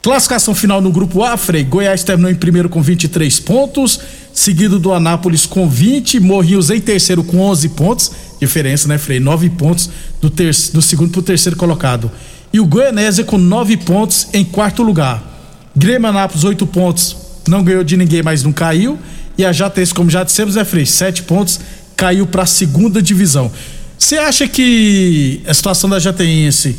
Classificação 0.01 0.53
final 0.53 0.81
no 0.81 0.91
grupo 0.91 1.23
A, 1.23 1.35
Frei. 1.37 1.63
Goiás 1.63 2.03
terminou 2.03 2.31
em 2.31 2.35
primeiro 2.35 2.69
com 2.69 2.81
23 2.81 3.39
pontos, 3.39 3.99
seguido 4.33 4.79
do 4.79 4.93
Anápolis 4.93 5.45
com 5.45 5.67
20, 5.67 6.19
Morrios 6.19 6.69
em 6.69 6.79
terceiro 6.79 7.23
com 7.23 7.39
11 7.39 7.69
pontos. 7.69 8.11
Diferença, 8.39 8.87
né, 8.87 8.97
Frei? 8.97 9.19
9 9.19 9.49
pontos 9.51 9.89
do, 10.21 10.29
ter 10.29 10.53
do 10.73 10.81
segundo 10.81 11.11
para 11.11 11.19
o 11.19 11.23
terceiro 11.23 11.57
colocado. 11.57 12.11
E 12.51 12.59
o 12.59 12.65
Goianésia 12.65 13.23
com 13.23 13.37
9 13.37 13.77
pontos 13.77 14.27
em 14.33 14.43
quarto 14.43 14.83
lugar. 14.83 15.32
Grêmio 15.75 16.07
Anápolis, 16.07 16.43
8 16.43 16.65
pontos, 16.67 17.15
não 17.47 17.63
ganhou 17.63 17.83
de 17.83 17.97
ninguém, 17.97 18.21
mas 18.21 18.43
não 18.43 18.53
caiu. 18.53 18.99
E 19.37 19.43
a 19.43 19.51
Jateiense, 19.51 19.93
como 19.93 20.09
já 20.09 20.23
dissemos, 20.23 20.55
é 20.57 20.63
Frei, 20.63 20.85
7 20.85 21.23
pontos, 21.23 21.59
caiu 21.95 22.27
para 22.27 22.43
a 22.43 22.45
segunda 22.45 23.01
divisão. 23.01 23.51
Você 23.97 24.17
acha 24.17 24.47
que 24.47 25.41
a 25.47 25.53
situação 25.53 25.89
da 25.89 25.99
Jateiense 25.99 26.77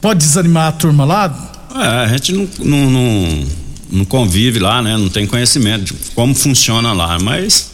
pode 0.00 0.20
desanimar 0.20 0.68
a 0.68 0.72
turma 0.72 1.04
lá? 1.04 1.68
É, 1.74 1.86
a 1.86 2.06
gente 2.08 2.32
não, 2.32 2.48
não, 2.58 2.90
não, 2.90 3.46
não, 3.90 4.04
convive 4.04 4.58
lá, 4.58 4.82
né? 4.82 4.96
Não 4.96 5.08
tem 5.08 5.26
conhecimento 5.26 5.84
de 5.84 5.94
como 6.14 6.34
funciona 6.34 6.92
lá, 6.92 7.18
mas 7.18 7.70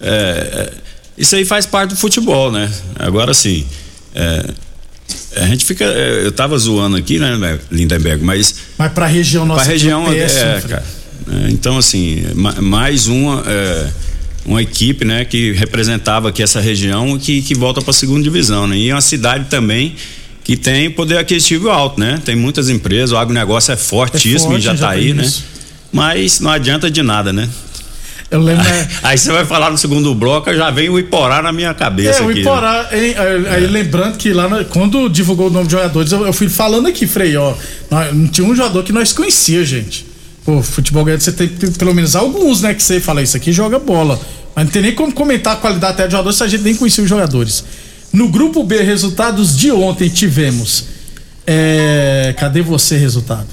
é, 0.00 0.72
isso 1.16 1.34
aí 1.34 1.44
faz 1.44 1.66
parte 1.66 1.90
do 1.90 1.96
futebol, 1.96 2.52
né? 2.52 2.70
Agora 2.96 3.32
sim, 3.32 3.66
é, 4.14 4.50
a 5.36 5.46
gente 5.46 5.64
fica, 5.64 5.84
eu 5.84 6.32
tava 6.32 6.56
zoando 6.56 6.96
aqui, 6.96 7.18
né, 7.18 7.58
Lindenberg, 7.70 8.24
mas 8.24 8.54
mas 8.78 8.92
para 8.92 9.06
a 9.06 9.08
região 9.08 9.44
nossa 9.44 9.62
para 9.62 9.72
região 9.72 10.10
é, 10.12 10.14
péssimo, 10.16 10.50
é, 10.50 10.60
cara. 10.60 10.84
Então 11.48 11.78
assim, 11.78 12.24
mais 12.34 13.06
uma 13.06 13.42
é, 13.46 13.88
uma 14.46 14.62
equipe, 14.62 15.04
né, 15.04 15.24
que 15.24 15.52
representava 15.52 16.28
aqui 16.28 16.42
essa 16.42 16.60
região 16.60 17.18
que 17.18 17.42
que 17.42 17.54
volta 17.54 17.80
para 17.80 17.90
a 17.90 17.94
segunda 17.94 18.22
divisão, 18.22 18.66
né? 18.66 18.76
E 18.76 18.90
é 18.90 18.94
uma 18.94 19.00
cidade 19.00 19.46
também 19.48 19.96
que 20.44 20.56
tem 20.56 20.90
poder 20.90 21.16
aquisitivo 21.16 21.70
alto, 21.70 21.98
né? 21.98 22.20
Tem 22.22 22.36
muitas 22.36 22.68
empresas, 22.68 23.12
o 23.12 23.16
agronegócio 23.16 23.72
é 23.72 23.76
fortíssimo 23.76 24.52
É 24.52 24.58
em 24.58 24.62
forte, 24.62 24.78
Jataí, 24.78 25.08
já 25.08 25.14
né? 25.14 25.24
isso. 25.24 25.44
Mas 25.90 26.38
não 26.38 26.50
adianta 26.50 26.90
de 26.90 27.02
nada, 27.02 27.32
né? 27.32 27.48
Eu 28.34 28.40
lembro. 28.42 28.64
Aí 29.02 29.16
você 29.16 29.30
vai 29.32 29.44
falar 29.44 29.70
no 29.70 29.78
segundo 29.78 30.14
bloco, 30.14 30.52
já 30.54 30.70
vem 30.70 30.88
o 30.88 30.98
Iporá 30.98 31.40
na 31.40 31.52
minha 31.52 31.72
cabeça 31.72 32.18
É, 32.18 32.22
o 32.22 32.30
aqui. 32.30 32.34
né? 32.34 32.40
Iporá, 32.40 32.88
hein, 32.92 33.14
aí, 33.16 33.46
aí 33.54 33.66
lembrando 33.66 34.16
que 34.18 34.32
lá, 34.32 34.48
na- 34.48 34.64
quando 34.64 35.08
divulgou 35.08 35.46
o 35.46 35.50
nome 35.50 35.66
de 35.66 35.72
jogadores, 35.72 36.10
eu, 36.10 36.26
eu 36.26 36.32
fui 36.32 36.48
falando 36.48 36.88
aqui, 36.88 37.06
Frei, 37.06 37.36
ó, 37.36 37.54
não 38.12 38.26
tinha 38.26 38.46
um 38.46 38.54
jogador 38.54 38.82
que 38.82 38.92
nós 38.92 39.12
conhecia, 39.12 39.64
gente. 39.64 40.04
Pô, 40.44 40.60
futebol 40.62 41.04
ganhando, 41.04 41.20
você 41.20 41.32
tem 41.32 41.48
ter 41.48 41.70
pelo 41.72 41.94
menos 41.94 42.14
alguns, 42.16 42.60
né, 42.60 42.74
que 42.74 42.82
você 42.82 43.00
fala, 43.00 43.22
isso 43.22 43.36
aqui 43.36 43.52
joga 43.52 43.78
bola. 43.78 44.20
Mas 44.54 44.64
não 44.66 44.72
tem 44.72 44.82
nem 44.82 44.94
como 44.94 45.12
comentar 45.12 45.54
a 45.54 45.56
qualidade 45.56 45.92
até 45.94 46.06
de 46.06 46.12
jogadores 46.12 46.36
se 46.36 46.44
a 46.44 46.48
gente 46.48 46.62
nem 46.64 46.74
conhecia 46.74 47.02
os 47.04 47.08
jogadores. 47.10 47.64
No 48.12 48.28
grupo 48.28 48.62
B, 48.64 48.82
resultados 48.82 49.56
de 49.56 49.70
ontem 49.70 50.08
tivemos. 50.08 50.84
é, 51.46 52.34
cadê 52.38 52.62
você, 52.62 52.96
resultado? 52.96 53.46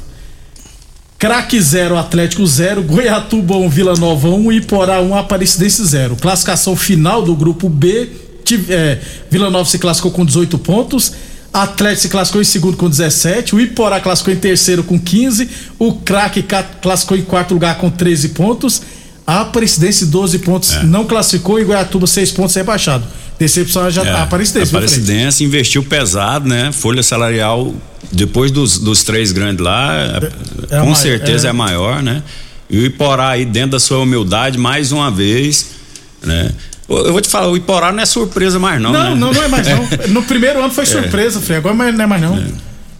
Craque 1.21 1.61
0, 1.61 1.99
Atlético 1.99 2.43
0, 2.47 2.81
Goiatuba 2.81 3.55
1, 3.55 3.69
Vila 3.69 3.93
Nova 3.95 4.27
1, 4.29 4.51
Iporá 4.53 4.99
1, 5.01 5.15
Aparecidense 5.15 5.85
0. 5.85 6.15
Classificação 6.15 6.75
final 6.75 7.21
do 7.21 7.35
grupo 7.35 7.69
B, 7.69 8.09
tive- 8.43 8.73
é, 8.73 8.97
Vila 9.29 9.51
Nova 9.51 9.69
se 9.69 9.77
classificou 9.77 10.09
com 10.11 10.25
18 10.25 10.57
pontos, 10.57 11.13
Atlético 11.53 12.01
se 12.01 12.09
classificou 12.09 12.41
em 12.41 12.45
segundo 12.45 12.75
com 12.75 12.89
17, 12.89 13.53
o 13.53 13.59
Iporá 13.61 13.99
classificou 13.99 14.33
em 14.33 14.37
terceiro 14.37 14.83
com 14.83 14.97
15, 14.99 15.47
o 15.77 15.93
Craque 15.93 16.43
classificou 16.81 17.15
em 17.15 17.21
quarto 17.21 17.53
lugar 17.53 17.77
com 17.77 17.87
13 17.91 18.29
pontos, 18.29 18.81
a 19.27 19.41
Aparecidense 19.41 20.07
12 20.07 20.39
pontos 20.39 20.81
não 20.85 21.05
classificou 21.05 21.59
e 21.59 21.63
Goiatuba 21.63 22.07
6 22.07 22.31
pontos 22.31 22.55
rebaixado. 22.55 23.05
Decepção 23.41 23.89
já 23.89 24.03
É, 24.03 24.09
a 24.11 24.21
Aparecidense. 24.23 24.75
Aparecidense 24.75 25.43
investiu 25.43 25.83
pesado, 25.83 26.47
né? 26.47 26.71
Folha 26.71 27.01
salarial, 27.01 27.73
depois 28.11 28.51
dos, 28.51 28.77
dos 28.77 29.03
três 29.03 29.31
grandes 29.31 29.65
lá, 29.65 29.93
é 30.69 30.75
a 30.77 30.79
com 30.81 30.87
mai- 30.91 30.95
certeza 30.95 31.47
é. 31.47 31.49
é. 31.49 31.53
maior, 31.53 32.03
né? 32.03 32.21
E 32.69 32.77
o 32.77 32.85
Iporá 32.85 33.29
aí, 33.29 33.43
dentro 33.43 33.71
da 33.71 33.79
sua 33.79 33.97
humildade, 33.99 34.57
mais 34.59 34.91
uma 34.91 35.09
vez, 35.09 35.71
né? 36.23 36.51
Eu 36.87 37.11
vou 37.13 37.19
te 37.21 37.27
falar, 37.29 37.47
o 37.47 37.57
Iporá 37.57 37.91
não 37.91 38.03
é 38.03 38.05
surpresa 38.05 38.59
mais 38.59 38.79
não, 38.81 38.91
Não, 38.91 39.03
né? 39.13 39.15
não, 39.15 39.33
não 39.33 39.43
é 39.43 39.47
mais 39.47 39.67
não. 39.67 39.87
No 40.13 40.23
primeiro 40.23 40.59
ano 40.63 40.71
foi 40.73 40.83
É. 40.83 40.87
surpresa, 40.87 41.41
Frei. 41.41 41.57
Agora 41.57 41.73
não 41.73 42.03
é 42.03 42.07
mais 42.07 42.21
não. 42.21 42.35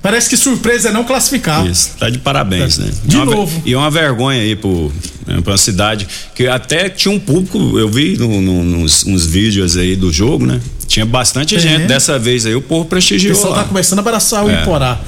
Parece 0.01 0.27
que 0.29 0.35
surpresa 0.35 0.89
é 0.89 0.91
não 0.91 1.03
classificar. 1.03 1.65
Isso, 1.67 1.91
tá 1.99 2.09
de 2.09 2.17
parabéns, 2.17 2.77
né? 2.79 2.89
De 3.05 3.15
E 3.15 3.19
uma 3.19 3.25
novo. 3.25 3.61
E 3.65 3.73
é 3.73 3.77
uma 3.77 3.91
vergonha 3.91 4.41
aí 4.41 4.55
pro, 4.55 4.91
né, 5.27 5.39
pra 5.41 5.55
cidade 5.57 6.07
que 6.33 6.47
até 6.47 6.89
tinha 6.89 7.13
um 7.13 7.19
público, 7.19 7.77
eu 7.77 7.87
vi 7.87 8.17
no- 8.17 8.41
no- 8.41 8.63
nos, 8.63 9.05
uns 9.05 9.25
vídeos 9.27 9.77
aí 9.77 9.95
do 9.95 10.11
jogo, 10.11 10.45
né? 10.47 10.59
Tinha 10.87 11.05
bastante 11.05 11.55
É. 11.55 11.59
gente. 11.59 11.85
Dessa 11.85 12.17
vez 12.17 12.45
aí 12.47 12.55
o 12.55 12.61
povo 12.61 12.81
O 12.81 12.85
prestigiou 12.85 13.35
pessoal 13.35 13.53
lá. 13.53 13.61
tá 13.61 13.67
começando 13.69 13.99
a 13.99 14.01
abraçar 14.01 14.43
o 14.43 14.49
É. 14.49 14.61
Iporá. 14.63 14.99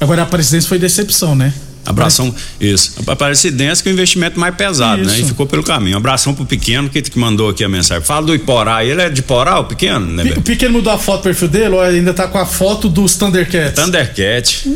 Agora 0.00 0.22
a 0.22 0.26
presidência 0.26 0.66
foi 0.68 0.78
decepção, 0.78 1.34
né? 1.34 1.52
Abração, 1.84 2.32
isso. 2.60 2.94
Aparecidense 3.06 3.82
que 3.82 3.88
é 3.88 3.92
o 3.92 3.94
investimento 3.94 4.38
mais 4.38 4.54
pesado, 4.54 5.02
né? 5.04 5.12
E 5.16 5.18
Isso. 5.20 5.28
ficou 5.28 5.46
pelo 5.46 5.64
caminho. 5.64 5.96
Abração 5.96 6.32
pro 6.32 6.44
pequeno 6.44 6.88
que, 6.88 7.02
que 7.02 7.18
mandou 7.18 7.48
aqui 7.48 7.64
a 7.64 7.68
mensagem. 7.68 8.04
Fala 8.04 8.26
do 8.26 8.34
Iporá, 8.34 8.84
ele 8.84 9.02
é 9.02 9.10
de 9.10 9.20
Iporá, 9.20 9.58
o 9.58 9.64
pequeno, 9.64 10.06
né? 10.06 10.32
O 10.36 10.42
pequeno 10.42 10.74
mudou 10.74 10.92
a 10.92 10.98
foto 10.98 11.20
do 11.20 11.24
perfil 11.24 11.48
dele, 11.48 11.74
ou 11.74 11.80
ainda 11.80 12.14
tá 12.14 12.28
com 12.28 12.38
a 12.38 12.46
foto 12.46 12.88
dos 12.88 13.16
Thundercats? 13.16 13.74
Thundercat. 13.74 14.68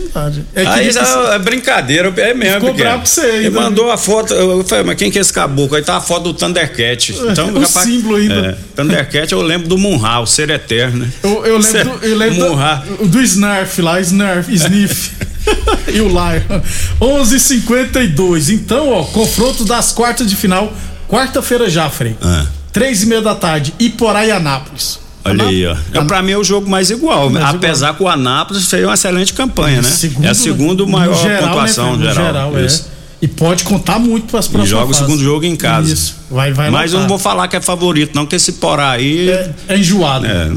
É 0.55 0.63
que 0.63 0.69
Aí 0.69 0.81
ele- 0.81 0.91
isso 0.91 0.99
é, 0.99 1.35
é 1.37 1.39
brincadeira, 1.39 2.13
é 2.17 2.35
mesmo. 2.35 2.61
Ficou 2.61 2.75
bravo 2.75 3.01
com 3.01 3.07
você 3.07 3.21
Ele 3.27 3.47
ainda, 3.47 3.61
mandou 3.61 3.91
a 3.91 3.97
foto, 3.97 4.35
eu 4.35 4.65
falei, 4.65 4.85
mas 4.85 4.97
quem 4.97 5.11
que 5.11 5.19
é 5.19 5.21
esse 5.21 5.33
caboclo? 5.33 5.77
Aí 5.77 5.83
tá 5.83 5.97
a 5.97 6.01
foto 6.01 6.25
do 6.25 6.35
Thundercat. 6.35 7.13
Então, 7.31 7.55
O 7.57 7.65
símbolo 7.67 8.17
ainda. 8.17 8.35
É, 8.35 8.57
Thundercat 8.75 9.33
eu 9.33 9.43
lembro 9.43 9.69
do 9.69 9.79
Munra, 9.79 10.19
o 10.21 10.27
ser 10.27 10.51
eterno, 10.51 10.99
né? 10.99 11.11
Eu, 11.23 11.47
eu 11.47 11.59
lembro, 11.63 11.99
do, 11.99 12.05
eu 12.05 12.17
lembro 12.17 12.57
do, 12.99 13.07
do 13.09 13.23
Snarf 13.23 13.81
lá, 13.81 14.01
Snarf, 14.01 14.53
Sniff. 14.53 15.11
e 15.93 16.01
o 16.01 16.09
Lion. 16.09 16.61
11:52. 17.01 18.51
Então, 18.51 18.91
ó, 18.93 19.05
confronto 19.05 19.65
das 19.65 19.93
quartas 19.93 20.29
de 20.29 20.37
final, 20.37 20.73
quarta-feira 21.09 21.69
já, 21.69 21.89
Frei. 21.91 22.17
É. 22.23 22.47
Três 22.73 23.03
e 23.03 23.07
meia 23.07 23.23
da 23.23 23.35
tarde, 23.35 23.75
Iporá 23.79 24.27
e 24.27 24.31
Anápolis. 24.31 24.99
Olha 25.25 25.45
aí, 25.47 25.67
ó. 25.67 25.77
É, 25.93 26.05
pra 26.05 26.23
mim 26.23 26.33
é 26.33 26.39
o 26.39 26.45
jogo 26.45 26.69
mais 26.71 26.91
igual. 26.91 27.29
Mais 27.31 27.45
apesar 27.55 27.95
que 27.95 28.03
o 28.03 28.09
Anápolis 28.09 28.67
fez 28.67 28.85
uma 28.85 28.95
excelente 28.95 29.33
campanha, 29.33 29.83
né? 29.83 29.89
Segundo- 29.91 30.25
é 30.25 30.29
a 30.29 30.35
segunda 30.35 30.87
maior 30.87 31.21
geral, 31.21 31.41
né, 31.41 31.47
pontuação 31.49 31.95
Frei? 31.97 32.09
No 32.09 32.15
geral. 32.15 32.57
é. 32.57 32.65
Isso. 32.65 32.97
E 33.21 33.27
pode 33.27 33.65
contar 33.65 33.99
muito 33.99 34.27
para 34.27 34.41
as 34.41 34.47
E 34.47 34.51
próximas 34.51 34.69
joga 34.81 34.91
o 34.93 34.95
segundo 34.95 35.23
jogo 35.25 35.45
em 35.47 35.57
casa. 35.57 35.91
Isso. 35.93 36.17
Vai, 36.31 36.53
vai 36.53 36.71
Mas 36.71 36.93
eu 36.93 37.01
não 37.01 37.09
vou 37.09 37.19
falar 37.19 37.49
que 37.49 37.57
é 37.57 37.61
favorito, 37.61 38.15
não, 38.15 38.25
porque 38.25 38.37
esse 38.37 38.53
Porá 38.53 38.91
aí. 38.91 39.31
É, 39.31 39.51
é 39.69 39.79
enjoado. 39.79 40.27
É, 40.27 40.51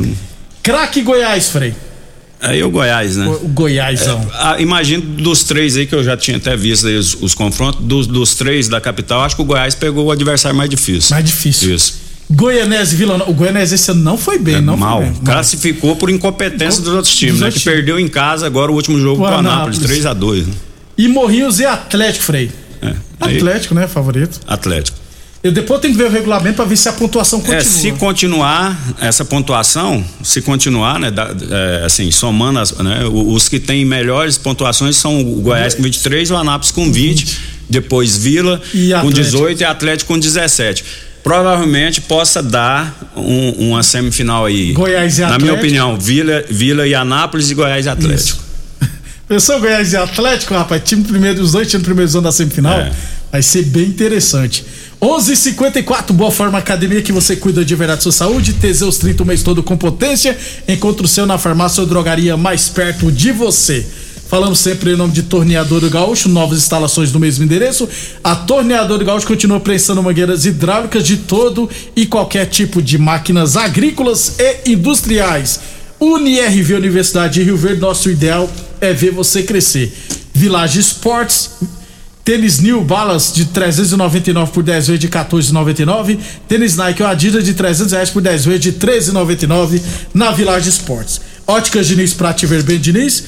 Craque 0.61 1.01
Goiás, 1.01 1.47
Frei. 1.49 1.73
Aí 2.41 2.63
o 2.63 2.69
Goiás, 2.69 3.15
né? 3.17 3.27
O 3.27 3.47
Goiásão. 3.47 4.25
Ah, 4.33 4.55
imagino 4.59 5.01
dos 5.01 5.43
três 5.43 5.75
aí 5.77 5.85
que 5.85 5.93
eu 5.95 6.03
já 6.03 6.15
tinha 6.17 6.37
até 6.37 6.55
visto 6.55 6.87
aí 6.87 6.95
os, 6.97 7.15
os 7.21 7.33
confrontos, 7.35 7.81
dos, 7.83 8.07
dos 8.07 8.35
três 8.35 8.67
da 8.67 8.79
capital, 8.81 9.21
acho 9.21 9.35
que 9.35 9.41
o 9.41 9.45
Goiás 9.45 9.75
pegou 9.75 10.05
o 10.05 10.11
adversário 10.11 10.57
mais 10.57 10.69
difícil. 10.69 11.11
Mais 11.11 11.25
difícil. 11.25 11.73
Isso. 11.75 12.09
Goianese 12.31 12.95
Vila. 12.95 13.23
O 13.27 13.33
Goianese 13.33 13.73
esse 13.75 13.89
ano 13.89 14.03
não 14.03 14.17
foi 14.17 14.37
bem, 14.37 14.55
É 14.55 14.61
não 14.61 14.77
mal. 14.77 15.01
bem. 15.01 15.13
Classificou 15.25 15.95
por 15.95 16.09
incompetência 16.11 16.81
dos 16.83 16.93
outros 16.93 17.15
times, 17.15 17.33
dos 17.33 17.41
né? 17.41 17.47
outros 17.47 17.63
Que 17.63 17.69
perdeu 17.69 17.99
em 17.99 18.07
casa 18.07 18.45
agora 18.45 18.71
o 18.71 18.75
último 18.75 18.99
jogo 18.99 19.23
O 19.23 19.25
pro 19.25 19.35
Anápolis. 19.37 19.77
Anápolis, 19.77 19.79
3 19.79 20.05
a 20.05 20.13
2 20.13 20.47
né? 20.47 20.53
E 20.97 21.07
Morrinhos 21.07 21.59
e 21.59 21.65
Atlético, 21.65 22.25
Frei. 22.25 22.51
É. 22.81 22.93
Aí, 23.19 23.37
Atlético, 23.37 23.73
né? 23.73 23.87
Favorito. 23.87 24.39
Atlético. 24.47 24.97
Eu 25.41 25.53
depois 25.53 25.79
tenho 25.79 25.93
que 25.93 25.97
ver 25.97 26.07
o 26.07 26.11
regulamento 26.11 26.57
pra 26.57 26.65
ver 26.65 26.75
se 26.75 26.89
a 26.89 26.93
pontuação 26.93 27.39
continua. 27.39 27.59
É, 27.61 27.63
se 27.63 27.91
continuar 27.93 28.77
essa 28.99 29.23
pontuação, 29.23 30.03
se 30.21 30.41
continuar, 30.41 30.99
né, 30.99 31.09
da- 31.09 31.33
é, 31.49 31.85
assim, 31.85 32.11
somando 32.11 32.59
as, 32.59 32.73
né, 32.73 33.05
os 33.05 33.47
que 33.47 33.57
têm 33.57 33.85
melhores 33.85 34.37
pontuações 34.37 34.97
são 34.97 35.21
o 35.21 35.35
Goiás 35.41 35.75
com 35.75 35.83
23, 35.83 36.29
o 36.31 36.35
Anápolis 36.35 36.71
com 36.71 36.91
20, 36.91 37.39
depois 37.69 38.17
Vila 38.17 38.57
com 38.59 38.77
Atlético? 39.07 39.11
18 39.13 39.61
e 39.61 39.63
Atlético 39.63 40.13
com 40.13 40.19
17. 40.19 40.83
Provavelmente 41.23 42.01
possa 42.01 42.43
dar 42.43 42.93
um- 43.15 43.69
uma 43.69 43.81
semifinal 43.81 44.45
aí. 44.45 44.73
Goiás 44.73 45.19
e 45.19 45.21
Na 45.21 45.27
minha 45.27 45.35
Atlético? 45.53 45.59
opinião, 45.59 45.97
Vila, 45.97 46.43
Vila 46.49 46.85
e 46.85 46.93
Anápolis 46.93 47.49
e 47.49 47.53
Goiás 47.53 47.85
e 47.85 47.89
Atlético. 47.89 48.43
Pensou 49.25 49.57
Goiás 49.61 49.93
e 49.93 49.95
Atlético, 49.97 50.53
rapaz? 50.53 50.81
Time 50.83 51.03
primeiro, 51.05 51.41
os 51.41 51.53
dois 51.53 51.69
times 51.69 51.85
primeiros 51.85 52.11
da 52.13 52.31
semifinal. 52.31 52.77
É. 52.77 52.91
Vai 53.31 53.41
ser 53.41 53.63
bem 53.63 53.85
interessante. 53.85 54.65
11:54 55.01 56.13
Boa 56.13 56.31
Forma 56.31 56.57
Academia 56.57 57.01
que 57.01 57.11
você 57.11 57.35
cuida 57.35 57.63
de 57.63 57.75
verdade 57.75 57.99
da 57.99 58.03
sua 58.03 58.11
saúde. 58.11 58.53
Teseus 58.53 58.97
30 58.97 59.23
o 59.23 59.25
mês 59.25 59.43
todo 59.43 59.63
com 59.63 59.77
potência. 59.77 60.37
Encontre 60.67 61.05
o 61.05 61.07
seu 61.07 61.25
na 61.25 61.37
farmácia 61.37 61.81
ou 61.81 61.87
drogaria 61.87 62.35
mais 62.35 62.67
perto 62.67 63.11
de 63.11 63.31
você. 63.31 63.85
Falamos 64.29 64.59
sempre 64.59 64.93
em 64.93 64.95
nome 64.95 65.11
de 65.11 65.23
Torneador 65.23 65.89
Gaúcho, 65.89 66.29
novas 66.29 66.59
instalações 66.59 67.11
no 67.11 67.19
mesmo 67.19 67.43
endereço. 67.43 67.89
A 68.23 68.35
Torneador 68.35 69.03
Gaúcho 69.03 69.25
continua 69.25 69.59
prestando 69.59 70.03
mangueiras 70.03 70.45
hidráulicas 70.45 71.03
de 71.03 71.17
todo 71.17 71.67
e 71.95 72.05
qualquer 72.05 72.45
tipo 72.45 72.79
de 72.79 72.99
máquinas 72.99 73.57
agrícolas 73.57 74.35
e 74.37 74.73
industriais. 74.73 75.59
UniRV 75.99 76.75
Universidade 76.75 77.35
de 77.35 77.43
Rio 77.43 77.57
Verde, 77.57 77.81
nosso 77.81 78.09
ideal 78.09 78.47
é 78.79 78.93
ver 78.93 79.11
você 79.11 79.41
crescer. 79.41 79.91
Village 80.31 80.79
Sports, 80.79 81.49
Tênis 82.29 82.59
New 82.59 82.83
Balance 82.83 83.33
de 83.33 83.45
399 83.45 84.51
por 84.51 84.61
10 84.61 84.85
vezes 84.85 84.99
de 84.99 85.09
14,99. 85.09 86.19
Tênis 86.47 86.77
Nike 86.77 87.01
ou 87.01 87.09
Adidas 87.09 87.43
de 87.43 87.55
300 87.55 87.91
reais 87.91 88.11
por 88.11 88.21
10 88.21 88.45
vezes 88.45 88.61
de 88.61 88.73
13,99 88.73 89.81
na 90.13 90.29
Village 90.29 90.69
Sports. 90.69 91.19
Óticas 91.47 91.87
Diniz 91.87 92.13
pra 92.13 92.31
te 92.31 92.45
ver 92.45 92.61
bem, 92.61 92.77
Diniz. 92.77 93.23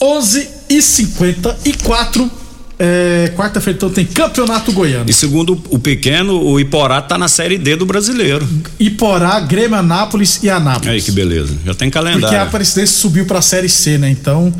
11 0.00 0.48
e 0.70 0.80
54 0.80 2.30
é, 2.78 3.32
Quarta-feira 3.34 3.76
então 3.76 3.90
tem 3.90 4.04
Campeonato 4.04 4.70
Goiano. 4.70 5.10
E 5.10 5.12
segundo 5.12 5.60
o 5.70 5.78
pequeno, 5.78 6.40
o 6.40 6.60
Iporá 6.60 7.02
tá 7.02 7.18
na 7.18 7.26
série 7.26 7.58
D 7.58 7.74
do 7.74 7.86
brasileiro. 7.86 8.46
Iporá, 8.78 9.40
Grêmio, 9.40 9.78
Anápolis 9.78 10.40
e 10.44 10.50
Anápolis. 10.50 10.88
Aí 10.90 11.02
que 11.02 11.10
beleza. 11.10 11.56
Já 11.64 11.74
tem 11.74 11.88
Porque 11.90 11.98
a 11.98 12.02
calendário. 12.02 12.40
Aparecidense 12.42 12.92
subiu 12.92 13.26
pra 13.26 13.42
Série 13.42 13.68
C, 13.68 13.98
né? 13.98 14.08
Então, 14.10 14.54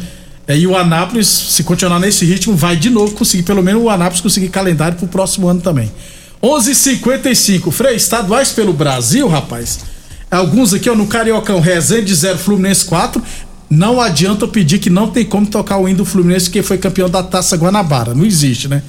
é, 0.48 0.56
e 0.56 0.66
o 0.66 0.76
Anápolis, 0.76 1.26
se 1.26 1.64
continuar 1.64 1.98
nesse 1.98 2.24
ritmo, 2.24 2.54
vai 2.54 2.76
de 2.76 2.88
novo 2.88 3.14
conseguir, 3.14 3.42
pelo 3.42 3.62
menos 3.62 3.82
o 3.82 3.90
Anápolis 3.90 4.20
conseguir 4.20 4.48
calendário 4.48 4.96
pro 4.96 5.08
próximo 5.08 5.48
ano 5.48 5.60
também. 5.60 5.90
11:55 6.42 7.70
Frei, 7.72 7.96
estaduais 7.96 8.52
pelo 8.52 8.72
Brasil, 8.72 9.26
rapaz. 9.26 9.80
Alguns 10.30 10.72
aqui, 10.72 10.88
ó, 10.88 10.94
no 10.94 11.06
Cariocão, 11.06 11.60
Resende 11.60 12.14
0, 12.14 12.38
Fluminense 12.38 12.84
4. 12.84 13.22
Não 13.68 14.00
adianta 14.00 14.46
pedir 14.46 14.78
que 14.78 14.88
não 14.88 15.08
tem 15.08 15.24
como 15.24 15.46
tocar 15.46 15.78
o 15.78 15.88
hino 15.88 15.98
do 15.98 16.04
Fluminense, 16.04 16.48
que 16.48 16.62
foi 16.62 16.78
campeão 16.78 17.10
da 17.10 17.22
Taça 17.22 17.56
Guanabara. 17.56 18.14
Não 18.14 18.24
existe, 18.24 18.68
né? 18.68 18.82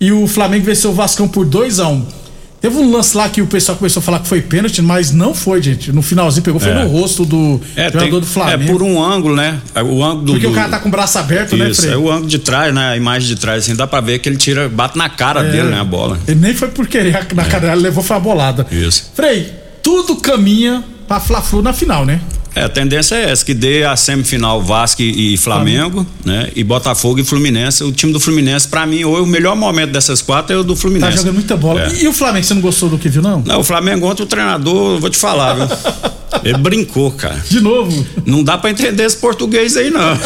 E 0.00 0.10
o 0.12 0.26
Flamengo 0.26 0.64
venceu 0.64 0.90
o 0.90 0.94
Vascão 0.94 1.28
por 1.28 1.44
2 1.44 1.80
a 1.80 1.88
1 1.88 2.23
Teve 2.64 2.78
um 2.78 2.90
lance 2.90 3.14
lá 3.14 3.28
que 3.28 3.42
o 3.42 3.46
pessoal 3.46 3.76
começou 3.76 4.00
a 4.00 4.02
falar 4.02 4.20
que 4.20 4.26
foi 4.26 4.40
pênalti, 4.40 4.80
mas 4.80 5.12
não 5.12 5.34
foi, 5.34 5.60
gente. 5.60 5.92
No 5.92 6.00
finalzinho 6.00 6.42
pegou, 6.42 6.58
foi 6.58 6.70
É. 6.72 6.82
no 6.82 6.88
rosto 6.88 7.26
do 7.26 7.60
É, 7.76 7.88
jogador 7.92 7.98
tem- 8.10 8.20
do 8.20 8.26
Flamengo. 8.26 8.62
é 8.62 8.66
por 8.72 8.82
um 8.82 9.02
ângulo, 9.04 9.36
né? 9.36 9.60
O 9.86 10.02
ângulo 10.02 10.22
do. 10.22 10.32
Porque 10.32 10.46
o 10.46 10.48
do- 10.48 10.54
cara 10.54 10.70
tá 10.70 10.78
com 10.78 10.88
o 10.88 10.90
braço 10.90 11.18
aberto, 11.18 11.58
né, 11.58 11.68
Isso, 11.68 11.82
Frei? 11.82 11.92
é 11.92 11.96
o 11.98 12.10
ângulo 12.10 12.26
de 12.26 12.38
trás, 12.38 12.74
né? 12.74 12.92
A 12.92 12.96
imagem 12.96 13.28
de 13.28 13.36
trás, 13.36 13.64
assim, 13.64 13.76
dá 13.76 13.86
pra 13.86 14.00
ver 14.00 14.18
que 14.18 14.30
ele 14.30 14.38
tira, 14.38 14.66
bate 14.66 14.96
na 14.96 15.10
cara 15.10 15.42
É. 15.44 15.50
dele, 15.50 15.68
né? 15.68 15.78
A 15.78 15.84
bola. 15.84 16.18
Ele 16.26 16.40
nem 16.40 16.54
foi 16.54 16.68
por 16.68 16.86
querer 16.86 17.12
na 17.34 17.44
cara 17.44 17.68
dele, 17.68 17.82
levou 17.82 18.02
foi 18.02 18.16
a 18.16 18.20
bolada. 18.20 18.66
Isso. 18.72 19.10
Frei, 19.14 19.52
tudo 19.82 20.16
caminha 20.16 20.82
pra 21.06 21.20
Fla-Flu 21.20 21.60
na 21.60 21.74
final, 21.74 22.06
né? 22.06 22.18
É, 22.54 22.62
a 22.62 22.68
tendência 22.68 23.16
é 23.16 23.30
essa, 23.30 23.44
que 23.44 23.52
dê 23.52 23.84
a 23.84 23.96
semifinal 23.96 24.62
Vasco 24.62 25.02
e 25.02 25.36
Flamengo, 25.36 26.06
né? 26.24 26.50
E 26.54 26.62
Botafogo 26.62 27.18
e 27.20 27.24
Fluminense. 27.24 27.82
O 27.82 27.90
time 27.90 28.12
do 28.12 28.20
Fluminense, 28.20 28.68
pra 28.68 28.86
mim, 28.86 29.04
hoje, 29.04 29.22
o 29.22 29.26
melhor 29.26 29.56
momento 29.56 29.90
dessas 29.90 30.22
quatro 30.22 30.54
é 30.54 30.58
o 30.58 30.62
do 30.62 30.74
Tá 30.74 30.80
Fluminense. 30.80 31.16
jogando 31.16 31.34
muita 31.34 31.56
bola. 31.56 31.82
É. 31.82 32.02
E, 32.02 32.06
o 32.08 32.12
Flamengo, 32.12 32.44
você 32.46 32.54
não 32.54 32.60
gostou 32.62 32.88
do 32.88 32.96
que 32.98 33.08
viu, 33.08 33.22
não? 33.22 33.42
Não, 33.44 33.60
o 33.60 33.64
Flamengo 33.64 34.06
ontem, 34.06 34.22
o 34.22 34.26
treinador, 34.26 35.00
vou 35.00 35.10
te 35.10 35.18
falar, 35.18 35.54
viu? 35.54 35.66
Ele 36.44 36.58
brincou, 36.58 37.10
cara. 37.12 37.42
De 37.48 37.60
novo? 37.60 38.06
Não 38.26 38.42
dá 38.44 38.58
pra 38.58 38.70
entender 38.70 39.04
esse 39.04 39.16
português 39.16 39.76
aí, 39.76 39.90
não. 39.90 40.18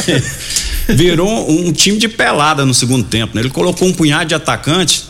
Virou 0.88 1.50
um, 1.50 1.68
um 1.68 1.72
time 1.72 1.98
de 1.98 2.08
pelada 2.08 2.64
no 2.64 2.74
segundo 2.74 3.04
tempo, 3.04 3.34
né? 3.34 3.42
Ele 3.42 3.50
colocou 3.50 3.86
um 3.86 3.92
punhado 3.92 4.26
de 4.26 4.34
atacante, 4.34 5.04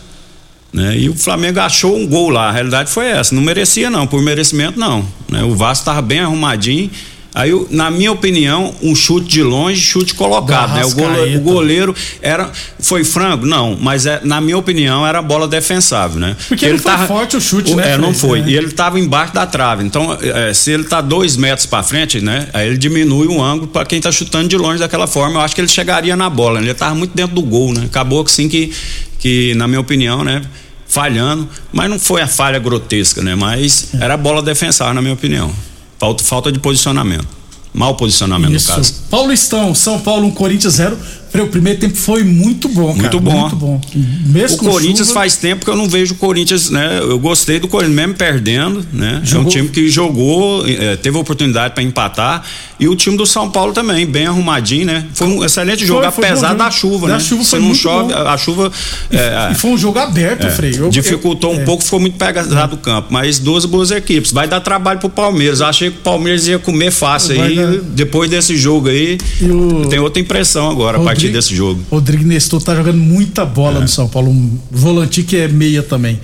né? 0.72 0.96
E 0.98 1.09
o 1.09 1.14
Flamengo 1.14 1.61
achou 1.61 1.96
um 1.96 2.07
gol 2.07 2.31
lá. 2.31 2.48
A 2.48 2.52
realidade 2.52 2.90
foi 2.90 3.07
essa. 3.07 3.35
Não 3.35 3.42
merecia, 3.42 3.90
não. 3.90 4.07
Por 4.07 4.22
merecimento, 4.22 4.78
não. 4.78 5.07
né? 5.28 5.42
O 5.42 5.54
Vasco 5.54 5.85
tava 5.85 6.02
bem 6.02 6.20
arrumadinho. 6.20 6.90
Aí, 7.35 7.53
na 7.71 7.91
minha 7.91 8.11
opinião, 8.11 8.75
um 8.83 8.95
chute 8.95 9.29
de 9.29 9.43
longe, 9.43 9.81
chute 9.81 10.14
colocado, 10.14 10.75
né? 10.75 10.85
O 10.85 10.93
goleiro, 10.93 11.38
o 11.38 11.43
goleiro 11.43 11.95
era. 12.23 12.51
Foi 12.81 13.05
frango? 13.05 13.47
Não, 13.47 13.77
mas 13.81 14.07
é, 14.07 14.21
na 14.25 14.41
minha 14.41 14.57
opinião 14.59 15.07
era 15.07 15.21
bola 15.23 15.47
defensável, 15.47 16.19
né? 16.19 16.35
Porque 16.49 16.69
não 16.69 16.79
foi 16.79 17.07
forte 17.07 17.37
o 17.37 17.41
chute, 17.41 17.75
né, 17.75 17.93
É, 17.93 17.99
não 17.99 18.12
foi. 18.14 18.41
É. 18.41 18.45
E 18.49 18.57
ele 18.57 18.71
tava 18.73 18.99
embaixo 18.99 19.35
da 19.35 19.47
trave. 19.47 19.85
Então, 19.85 20.17
é, 20.21 20.53
se 20.55 20.71
ele 20.73 20.85
tá 20.85 21.01
dois 21.01 21.37
metros 21.37 21.67
pra 21.67 21.83
frente, 21.83 22.21
né? 22.21 22.49
Aí 22.53 22.67
ele 22.67 22.79
diminui 22.79 23.27
o 23.29 23.41
ângulo 23.43 23.69
pra 23.69 23.85
quem 23.85 24.01
tá 24.01 24.11
chutando 24.11 24.49
de 24.49 24.57
longe 24.57 24.79
daquela 24.81 25.07
forma. 25.07 25.37
Eu 25.38 25.43
acho 25.43 25.55
que 25.55 25.61
ele 25.61 25.69
chegaria 25.69 26.17
na 26.17 26.29
bola. 26.31 26.61
né? 26.61 26.67
Ele 26.69 26.75
tava 26.75 26.95
muito 26.95 27.14
dentro 27.14 27.35
do 27.35 27.43
gol, 27.43 27.73
né? 27.73 27.83
Acabou 27.85 28.25
que 28.25 28.33
sim 28.33 28.49
que, 28.49 28.73
que 29.19 29.55
na 29.55 29.69
minha 29.69 29.81
opinião, 29.81 30.25
né? 30.25 30.43
Falhando, 30.87 31.47
mas 31.71 31.91
não 31.91 31.99
foi 31.99 32.23
a 32.23 32.27
falha 32.27 32.59
grotesca, 32.59 33.21
né? 33.23 33.35
Mas 33.35 33.91
É. 34.01 34.05
era 34.05 34.17
bola 34.17 34.41
defensável, 34.43 34.95
na 34.95 35.03
minha 35.03 35.12
opinião. 35.14 35.53
Falta, 35.98 36.22
falta 36.22 36.52
de 36.52 36.58
posicionamento. 36.58 37.26
Mau 37.74 37.94
posicionamento, 37.94 38.54
Isso. 38.54 38.70
no 38.70 38.76
caso. 38.76 38.94
Paulistão, 39.11 39.74
São 39.74 40.00
Paulo 40.00 40.26
1, 40.28 40.30
Corinthians 40.32 40.74
0. 40.74 40.98
O 41.35 41.47
primeiro 41.49 41.79
tempo 41.79 41.97
foi 41.97 42.25
muito 42.25 42.69
bom, 42.69 42.88
cara. 42.88 42.99
Muito 43.03 43.21
bom. 43.21 43.41
Muito 43.41 43.57
bom. 43.57 43.81
Mesmo 44.27 44.57
o 44.57 44.71
Corinthians 44.73 45.09
chuva, 45.09 45.21
faz 45.21 45.37
tempo 45.37 45.64
que 45.64 45.71
eu 45.71 45.77
não 45.77 45.88
vejo 45.88 46.14
o 46.14 46.17
Corinthians, 46.17 46.71
né? 46.71 46.99
Eu 47.01 47.19
gostei 47.19 47.59
do 47.61 47.69
Corinthians, 47.69 47.95
mesmo 47.97 48.14
perdendo, 48.14 48.87
né? 48.93 49.21
É 49.23 49.27
Jogou- 49.27 49.47
um 49.47 49.51
time 49.51 49.69
que 49.69 49.88
jogou, 49.88 50.67
eh, 50.67 50.97
teve 50.97 51.17
oportunidade 51.17 51.75
para 51.75 51.83
empatar. 51.83 52.43
E 52.81 52.87
o 52.88 52.95
time 52.97 53.17
do 53.17 53.27
São 53.27 53.51
Paulo 53.51 53.73
também, 53.73 54.07
bem 54.07 54.27
arrumadinho, 54.27 54.87
né? 54.87 55.05
Foi 55.12 55.27
um 55.27 55.45
excelente 55.45 55.85
jogo, 55.85 56.03
Foi- 56.03 56.12
foi 56.12 56.25
apesar 56.27 56.55
da 56.55 56.71
chuva, 56.71 57.09
Da 57.09 57.14
né? 57.14 57.21
chuva 57.21 57.45
Se 57.45 57.57
não 57.57 57.62
muito 57.62 57.79
chove, 57.79 58.12
bom. 58.12 58.19
a 58.21 58.37
chuva. 58.38 58.73
eh, 59.11 59.49
E 59.53 59.55
foi 59.55 59.71
um 59.73 59.79
jogo 59.79 59.99
aberto, 59.99 60.47
é, 60.47 60.51
Frei. 60.51 60.75
Eu- 60.79 60.88
dificultou 60.91 61.53
eu- 61.53 61.59
um 61.59 61.62
é. 61.62 61.64
pouco, 61.64 61.83
ficou 61.85 61.99
muito 62.01 62.17
pesado 62.17 62.75
o 62.75 62.79
campo. 62.79 63.09
Mas 63.11 63.38
duas 63.38 63.64
boas 63.64 63.91
equipes. 63.91 64.33
Vai 64.33 64.47
dar 64.49 64.61
trabalho 64.61 64.99
pro 65.01 65.09
Palmeiras. 65.09 65.61
Achei 65.61 65.91
que 65.91 65.99
o 65.99 66.01
Palmeiras 66.01 66.47
ia 66.47 66.59
comer 66.59 66.91
fácil 66.91 67.37
Vai 67.37 67.49
aí. 67.49 67.57
dar. 67.57 67.73
Depois 67.83 68.31
desse 68.31 68.57
jogo 68.57 68.88
aí, 68.88 69.19
o- 69.43 69.87
tem 69.88 69.99
outra 69.99 70.21
impressão 70.21 70.71
agora, 70.71 70.99
a 70.99 71.14
partir 71.18 71.28
desse 71.33 71.54
jogo. 71.54 71.81
Rodrigo 71.90 72.24
Nestor 72.24 72.62
tá 72.62 72.74
jogando 72.74 72.98
muita 72.98 73.44
bola 73.44 73.78
É. 73.78 73.81
no 73.81 73.88
São 73.88 74.09
Paulo. 74.09 74.31
Um 74.31 74.59
volante 74.70 75.22
que 75.22 75.37
é 75.37 75.48
meia 75.48 75.83
também. 75.83 76.18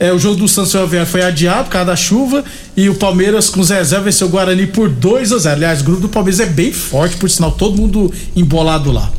É, 0.00 0.12
o 0.12 0.18
jogo 0.18 0.36
do 0.36 0.46
Santos 0.48 0.72
foi 1.10 1.22
adiado 1.22 1.64
por 1.64 1.70
causa 1.70 1.86
da 1.86 1.96
chuva 1.96 2.44
e 2.76 2.88
o 2.88 2.94
Palmeiras 2.94 3.50
com 3.50 3.62
Zezé 3.64 3.98
venceu 3.98 4.28
o 4.28 4.30
Guarani 4.30 4.66
por 4.68 4.88
2 4.88 5.32
a 5.32 5.38
0 5.38 5.56
Aliás, 5.56 5.80
o 5.80 5.84
grupo 5.84 6.02
do 6.02 6.08
Palmeiras 6.08 6.38
é 6.38 6.46
bem 6.46 6.72
forte, 6.72 7.16
por 7.16 7.28
sinal, 7.28 7.50
todo 7.50 7.76
mundo 7.76 8.12
embolado 8.36 8.92
lá. 8.92 9.10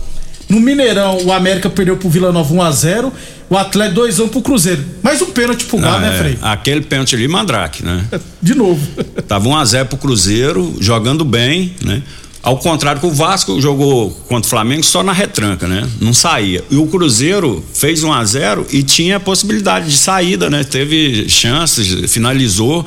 No 0.48 0.60
Mineirão, 0.60 1.18
o 1.26 1.34
América 1.34 1.70
perdeu 1.70 1.98
pro 1.98 2.10
Vila 2.10 2.32
Nova 2.32 2.54
1 2.54 2.62
a 2.62 2.72
0 2.72 3.14
o 3.50 3.58
Atlético 3.58 3.96
2 3.96 4.20
a 4.20 4.24
1 4.24 4.28
pro 4.30 4.42
Cruzeiro. 4.42 4.84
Mais 5.04 5.22
um 5.22 5.26
pênalti 5.32 5.66
pro 5.66 5.80
Galo, 5.80 5.98
Ah, 5.98 6.00
né, 6.00 6.16
é. 6.16 6.18
Frei? 6.18 6.38
Aquele 6.42 6.82
pênalti 6.82 7.14
ali, 7.14 7.28
Mandrake, 7.28 7.84
né? 7.84 8.06
De 8.42 8.56
novo. 8.56 8.80
Tava 9.28 9.50
1x0 9.50 9.86
pro 9.86 9.98
Cruzeiro, 9.98 10.76
jogando 10.80 11.26
bem, 11.26 11.74
né? 11.84 12.02
Ao 12.42 12.58
contrário 12.58 13.02
que 13.02 13.08
o 13.08 13.12
Vasco 13.12 13.60
jogou 13.60 14.12
contra 14.28 14.48
o 14.48 14.50
Flamengo 14.50 14.84
só 14.84 15.04
na 15.04 15.12
retranca, 15.12 15.68
né? 15.68 15.88
Não 16.00 16.14
saía. 16.14 16.64
E 16.72 16.78
o 16.78 16.88
Cruzeiro 16.88 17.64
fez 17.74 18.02
1 18.02 18.14
a 18.14 18.24
0 18.24 18.66
e 18.72 18.82
tinha 18.82 19.20
possibilidade 19.20 19.90
de 19.90 19.98
saída, 19.98 20.50
né? 20.50 20.64
Teve 20.64 21.28
chances, 21.28 22.10
finalizou. 22.12 22.86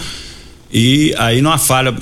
E 0.72 1.14
aí 1.18 1.42
numa 1.42 1.58
falha 1.58 1.94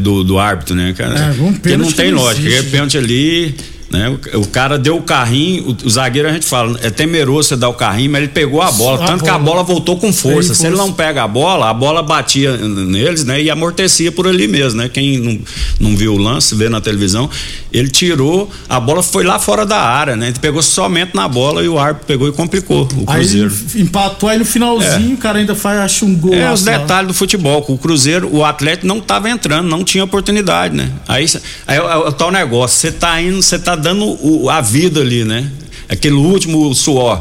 do, 0.00 0.24
do 0.24 0.38
árbitro, 0.40 0.74
né, 0.74 0.92
cara? 0.92 1.16
É, 1.16 1.40
um 1.40 1.52
que 1.52 1.60
pênalti 1.60 1.90
não 1.90 1.92
tem 1.92 2.06
que 2.06 2.10
não 2.12 2.22
lógica. 2.22 2.40
existe, 2.40 2.58
Aquele 2.58 2.70
pênalti 2.72 2.98
ali, 2.98 3.54
né? 3.90 4.16
O, 4.34 4.40
o 4.40 4.46
cara 4.46 4.78
deu 4.78 4.96
o 4.96 5.02
carrinho, 5.02 5.70
o, 5.82 5.86
o 5.86 5.90
zagueiro 5.90 6.28
a 6.28 6.32
gente 6.32 6.46
fala, 6.46 6.78
é 6.82 6.90
temeroso 6.90 7.48
você 7.50 7.56
dar 7.56 7.68
o 7.68 7.74
carrinho, 7.74 8.10
mas 8.10 8.22
ele 8.22 8.32
pegou 8.32 8.60
a 8.62 8.70
bola, 8.70 9.02
A 9.04 9.06
tanto 9.06 9.24
que 9.24 9.30
a 9.30 9.38
bola. 9.38 9.44
bola 9.44 9.62
voltou 9.64 9.96
com 9.96 10.12
força. 10.12 10.54
Se 10.54 10.66
ele 10.66 10.76
não 10.76 10.92
pega 10.92 11.22
a 11.24 11.28
bola, 11.28 11.68
a 11.70 11.74
bola 11.74 12.02
batia 12.02 12.56
neles, 12.56 13.24
né? 13.24 13.40
E 13.42 13.50
amortecia 13.50 14.12
por 14.12 14.26
ali 14.26 14.46
mesmo, 14.48 14.78
né? 14.80 14.88
Quem 14.88 15.18
não, 15.18 15.38
não 15.80 15.96
viu 15.96 16.14
o 16.14 16.18
lance, 16.18 16.54
vê 16.54 16.68
na 16.68 16.80
televisão, 16.80 17.28
ele 17.72 17.88
tirou, 17.88 18.50
a 18.68 18.78
bola 18.80 19.02
foi 19.02 19.24
lá 19.24 19.38
fora 19.38 19.64
da 19.64 19.78
área, 19.80 20.16
né? 20.16 20.28
Ele 20.28 20.38
pegou 20.38 20.62
somente 20.62 21.14
na 21.14 21.26
bola 21.28 21.62
e 21.62 21.68
o 21.68 21.78
árbitro 21.78 22.06
pegou 22.06 22.28
e 22.28 22.32
complicou 22.32 22.88
o 22.96 23.04
Aí 23.10 23.18
Cruzeiro. 23.20 23.52
empatou, 23.76 24.28
aí 24.28 24.38
no 24.38 24.44
finalzinho 24.44 25.14
o 25.14 25.18
cara 25.18 25.38
ainda 25.38 25.54
faz, 25.54 25.78
acha 25.80 26.04
um 26.04 26.14
gol. 26.14 26.34
É, 26.34 26.52
os 26.52 26.64
lá. 26.64 26.78
detalhes 26.78 27.08
do 27.08 27.14
futebol. 27.14 27.64
O 27.68 27.78
Cruzeiro, 27.78 28.28
o 28.34 28.44
Atlético 28.44 28.86
não 28.86 28.98
estava 28.98 29.28
entrando, 29.30 29.66
não 29.68 29.82
tinha 29.84 30.04
oportunidade, 30.04 30.74
né? 30.76 30.90
Aí, 31.06 31.26
aí 31.66 31.76
é 31.76 31.82
o- 31.82 31.88
é 31.90 31.96
o 32.08 32.12
tal 32.12 32.30
negócio, 32.30 32.78
você 32.78 32.92
tá 32.92 33.20
indo, 33.20 33.42
você 33.42 33.58
tá 33.58 33.74
dando 33.78 34.04
o- 34.22 34.50
a 34.50 34.60
vida 34.60 35.00
ali, 35.00 35.24
né? 35.24 35.50
Aquele 35.88 36.14
último 36.16 36.74
suor. 36.74 37.20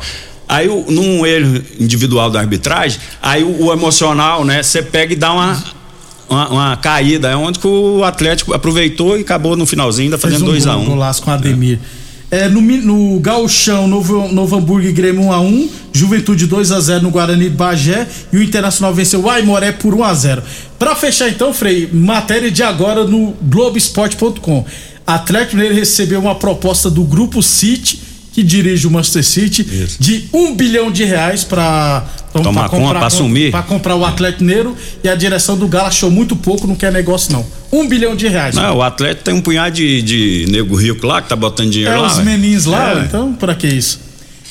Aí, 0.50 0.68
num 0.68 1.26
erro 1.26 1.62
individual 1.80 2.30
da 2.30 2.40
arbitragem, 2.40 3.00
aí 3.22 3.44
o, 3.44 3.66
o 3.66 3.74
emocional, 3.74 4.44
né? 4.46 4.62
Você 4.64 4.82
pega 4.82 5.14
e 5.14 5.16
dá 5.16 5.32
uma, 5.34 5.64
uma, 6.30 6.50
uma 6.50 6.78
caída. 6.78 7.30
É 7.30 7.36
onde 7.36 7.60
que 7.60 7.68
o 7.68 8.04
Atlético 8.04 8.54
aproveitou 8.54 9.18
e 9.18 9.22
acabou 9.22 9.56
no 9.56 9.66
finalzinho, 9.66 10.08
ainda 10.08 10.18
fazendo 10.18 10.44
um 10.44 10.48
2 10.48 10.66
a 10.68 10.74
gol, 10.74 10.84
1 10.84 10.86
golaço 10.86 11.22
com 11.22 11.32
o 11.32 11.34
Ademir. 11.34 11.80
É, 12.30 12.50
no, 12.50 12.62
Mi- 12.62 12.80
no 12.82 13.18
Gauchão, 13.22 13.88
Novo, 13.88 14.28
Novo 14.34 14.58
Hamburgo 14.58 14.86
e 14.86 14.92
Grêmio 14.92 15.22
1x1, 15.30 15.70
Juventude 15.94 16.46
2x0 16.46 17.02
no 17.02 17.10
Guarani 17.10 17.46
de 17.50 17.56
Bagé 17.56 18.06
e 18.34 18.38
o 18.38 18.44
Internacional 18.44 18.94
venceu 18.94 19.22
o 19.24 19.30
Aimoré 19.30 19.72
por 19.72 19.94
1x0. 19.96 20.42
Pra 20.78 20.94
fechar 20.94 21.30
então, 21.30 21.54
Frei, 21.54 21.90
matéria 21.92 22.52
de 22.52 22.62
agora 22.64 23.06
no 23.06 23.34
Globoesporte.com. 23.42 24.66
Atlético 25.08 25.56
Mineiro 25.56 25.74
recebeu 25.76 26.20
uma 26.20 26.36
proposta 26.36 26.90
do 26.90 27.04
Grupo 27.04 27.42
City, 27.42 28.00
que 28.34 28.44
dirige 28.44 28.86
o 28.86 28.92
Manchester 28.92 29.24
City, 29.24 29.64
de 30.00 30.26
um 30.34 30.54
bilhão 30.54 30.92
de 30.92 31.04
reais 31.06 31.44
pra, 31.44 32.06
pra, 32.32 32.42
Tomar 32.44 32.70
conta, 32.70 33.00
pra 33.00 33.08
assumir. 33.08 33.50
pra 33.50 33.64
comprar 33.64 33.96
o 33.96 34.06
Atlético 34.06 34.44
Mineiro 34.44 34.76
e 35.04 35.10
a 35.10 35.16
direção 35.16 35.58
do 35.58 35.68
Galo 35.68 35.88
achou 35.88 36.12
muito 36.12 36.36
pouco, 36.36 36.68
não 36.68 36.76
quer 36.76 36.92
negócio 36.92 37.32
não. 37.34 37.44
Um 37.72 37.88
bilhão 37.88 38.16
de 38.16 38.28
reais. 38.28 38.54
Não, 38.54 38.78
o 38.78 38.82
Atlético 38.84 39.24
tem 39.24 39.34
um 39.34 39.42
punhado 39.42 39.76
de, 39.76 40.02
de 40.04 40.46
nego 40.50 40.76
rico 40.76 41.08
lá 41.08 41.22
que 41.22 41.30
tá 41.30 41.36
botando 41.36 41.72
dinheiro 41.72 41.96
É, 41.96 41.98
lá. 41.98 42.08
os 42.08 42.18
ué. 42.18 42.24
meninos 42.24 42.66
lá, 42.66 43.00
É. 43.02 43.06
então, 43.06 43.34
pra 43.34 43.56
que 43.56 43.66
isso? 43.68 44.00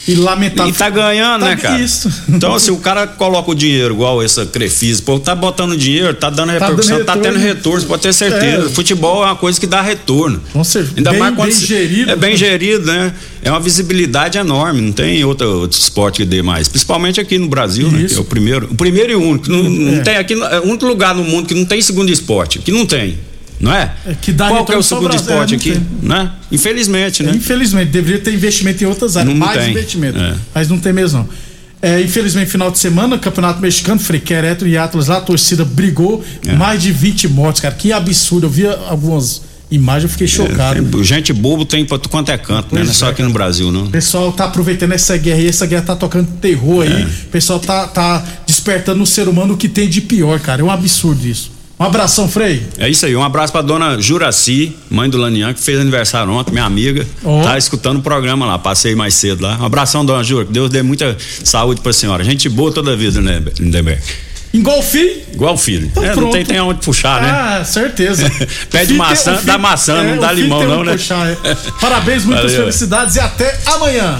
E 0.08 0.14
lamentável. 0.14 0.72
E 0.72 0.76
tá 0.76 0.88
ganhando, 0.88 1.40
Tá 1.40 1.48
né, 1.50 1.56
cara? 1.56 1.80
isso. 1.80 2.10
Então, 2.28 2.54
assim, 2.54 2.70
o 2.70 2.76
cara 2.76 3.06
coloca 3.06 3.50
o 3.50 3.54
dinheiro, 3.54 3.94
igual 3.94 4.22
essa 4.22 4.46
Crefisa, 4.46 5.02
pô, 5.02 5.18
tá 5.18 5.34
botando 5.34 5.76
dinheiro, 5.76 6.14
tá 6.14 6.30
dando 6.30 6.46
dando 6.46 6.60
repercussão, 6.60 7.04
tá, 7.04 7.14
retorno. 7.14 7.22
tendo 7.22 7.38
retorno, 7.42 7.80
você 7.80 7.86
pode 7.86 8.02
ter 8.02 8.12
certeza. 8.12 8.66
É. 8.66 8.68
Futebol 8.70 9.22
é 9.22 9.26
uma 9.26 9.36
coisa 9.36 9.58
que 9.58 9.66
dá 9.66 9.82
retorno. 9.82 10.40
Com 10.52 10.62
certeza. 10.62 10.94
Ainda 10.98 11.10
Bem- 11.10 11.18
mais 11.20 11.34
quando 11.34 11.48
bem 11.48 11.56
se- 11.56 11.66
gerido. 11.66 12.10
É 12.10 12.16
bem 12.16 12.36
gerido, 12.36 12.86
né? 12.86 13.12
É 13.42 13.50
uma 13.50 13.60
visibilidade 13.60 14.38
enorme, 14.38 14.80
não 14.80 14.92
tem 14.92 15.24
outro, 15.24 15.48
outro 15.60 15.78
esporte 15.80 16.18
que 16.18 16.24
dê 16.24 16.42
mais. 16.42 16.68
Principalmente 16.68 17.20
aqui 17.20 17.38
no 17.38 17.48
Brasil, 17.48 17.90
né? 17.90 18.06
Que 18.08 18.14
é 18.14 18.18
o 18.18 18.24
primeiro. 18.24 18.68
O 18.70 18.74
primeiro 18.74 19.12
e 19.12 19.14
único. 19.16 19.50
Não, 19.50 19.62
não 19.64 19.94
É. 19.98 20.00
tem 20.02 20.16
aqui, 20.16 20.34
é 20.34 20.60
o 20.60 20.64
único 20.68 20.86
lugar 20.86 21.14
no 21.14 21.24
mundo 21.24 21.46
que 21.48 21.54
não 21.54 21.64
tem 21.64 21.80
segundo 21.82 22.10
esporte. 22.12 22.58
Que 22.60 22.70
não 22.70 22.86
tem. 22.86 23.18
Não 23.58 23.72
é? 23.72 23.90
que 24.20 24.32
dá 24.32 24.48
Qual 24.48 24.64
que 24.66 24.72
é 24.72 24.76
o 24.76 24.82
segundo 24.82 25.14
esporte 25.16 25.54
é, 25.54 25.56
aqui? 25.56 25.70
tem. 25.72 25.86
Né? 26.02 26.30
Infelizmente, 26.52 27.22
né? 27.22 27.32
Infelizmente, 27.34 27.90
deveria 27.90 28.20
ter 28.20 28.34
investimento 28.34 28.84
em 28.84 28.86
outras 28.86 29.16
áreas, 29.16 29.34
Não 29.34 29.46
mais 29.46 29.58
tem. 29.60 29.70
investimento. 29.70 30.18
É. 30.18 30.34
Mas 30.54 30.68
não 30.68 30.78
tem 30.78 30.92
mesmo, 30.92 31.20
não. 31.20 31.28
É, 31.82 32.00
infelizmente, 32.00 32.50
final 32.50 32.70
de 32.70 32.78
semana, 32.78 33.18
Campeonato 33.18 33.60
Mexicano, 33.60 34.00
Frequereto 34.00 34.66
e 34.66 34.76
Atlas 34.76 35.08
lá, 35.08 35.18
a 35.18 35.20
torcida 35.20 35.64
brigou, 35.64 36.24
É. 36.46 36.52
mais 36.54 36.82
de 36.82 36.90
20 36.90 37.28
mortes, 37.28 37.60
cara. 37.60 37.74
Que 37.74 37.92
absurdo. 37.92 38.46
Eu 38.46 38.50
vi 38.50 38.66
algumas 38.66 39.42
imagens, 39.70 40.04
eu 40.04 40.08
fiquei 40.10 40.26
chocado. 40.26 40.78
É, 40.80 40.82
tem- 40.82 41.04
gente 41.04 41.32
bobo 41.32 41.64
tem 41.64 41.84
pra 41.84 41.98
quanto 41.98 42.30
é 42.30 42.38
canto, 42.38 42.74
né? 42.74 42.80
Não 42.80 42.82
é 42.82 42.84
Pois 42.84 42.96
só 42.96 43.08
é, 43.08 43.10
aqui 43.10 43.22
no 43.22 43.30
Brasil, 43.32 43.70
não. 43.72 43.84
O 43.84 43.90
pessoal 43.90 44.32
tá 44.32 44.44
aproveitando 44.46 44.92
essa 44.92 45.16
guerra 45.16 45.38
aí, 45.38 45.48
essa 45.48 45.66
guerra 45.66 45.82
tá 45.82 45.96
tocando 45.96 46.28
terror 46.40 46.82
aí. 46.82 47.02
É. 47.02 47.04
O 47.04 47.28
pessoal 47.30 47.58
tá, 47.60 47.86
tá 47.86 48.24
despertando 48.46 48.98
no 48.98 49.06
ser 49.06 49.28
humano 49.28 49.54
o 49.54 49.56
que 49.56 49.68
tem 49.68 49.88
de 49.88 50.00
pior, 50.00 50.40
cara. 50.40 50.62
É 50.62 50.64
um 50.64 50.70
absurdo 50.70 51.26
isso. 51.26 51.52
Um 51.78 51.84
abração, 51.84 52.26
Frei. 52.26 52.66
É 52.78 52.88
isso 52.88 53.04
aí, 53.04 53.14
um 53.14 53.22
abraço 53.22 53.52
pra 53.52 53.60
dona 53.60 54.00
Juraci, 54.00 54.74
mãe 54.90 55.10
do 55.10 55.18
Lanian, 55.18 55.52
que 55.52 55.60
fez 55.60 55.78
aniversário 55.78 56.32
ontem, 56.32 56.50
minha 56.52 56.64
amiga. 56.64 57.06
Ó. 57.22 57.42
Tá 57.42 57.58
escutando 57.58 57.98
o 57.98 58.02
programa 58.02 58.46
lá, 58.46 58.58
passei 58.58 58.94
mais 58.94 59.14
cedo 59.14 59.42
lá. 59.42 59.58
Um 59.60 59.64
abração, 59.66 60.04
dona 60.04 60.24
Jura, 60.24 60.46
que 60.46 60.52
Deus 60.52 60.70
dê 60.70 60.82
muita 60.82 61.14
saúde 61.44 61.82
pra 61.82 61.92
senhora. 61.92 62.24
Gente 62.24 62.48
boa 62.48 62.72
toda 62.72 62.92
a 62.92 62.96
vida, 62.96 63.20
né, 63.20 63.42
Lindenberg? 63.60 64.00
Engolfi? 64.54 65.22
Igual 65.34 65.52
o 65.52 65.58
filho. 65.58 65.86
Então 65.88 66.02
É, 66.02 66.16
não 66.16 66.30
tem, 66.30 66.42
tem 66.42 66.56
aonde 66.56 66.80
puxar, 66.80 67.20
né? 67.20 67.28
Ah, 67.30 67.62
certeza. 67.62 68.22
Pede 68.70 68.86
Filho 68.86 68.98
maçã, 68.98 69.32
dá 69.34 69.38
filho- 69.40 69.58
maçã, 69.60 69.98
é, 69.98 70.02
não 70.14 70.18
dá 70.18 70.28
filho 70.30 70.42
limão, 70.44 70.62
não, 70.66 70.82
né? 70.84 70.92
puxar, 70.92 71.28
é. 71.28 71.36
Parabéns, 71.78 72.24
muitas 72.24 72.44
Valeu. 72.52 72.60
felicidades 72.60 73.16
e 73.16 73.20
até 73.20 73.54
amanhã. 73.66 74.14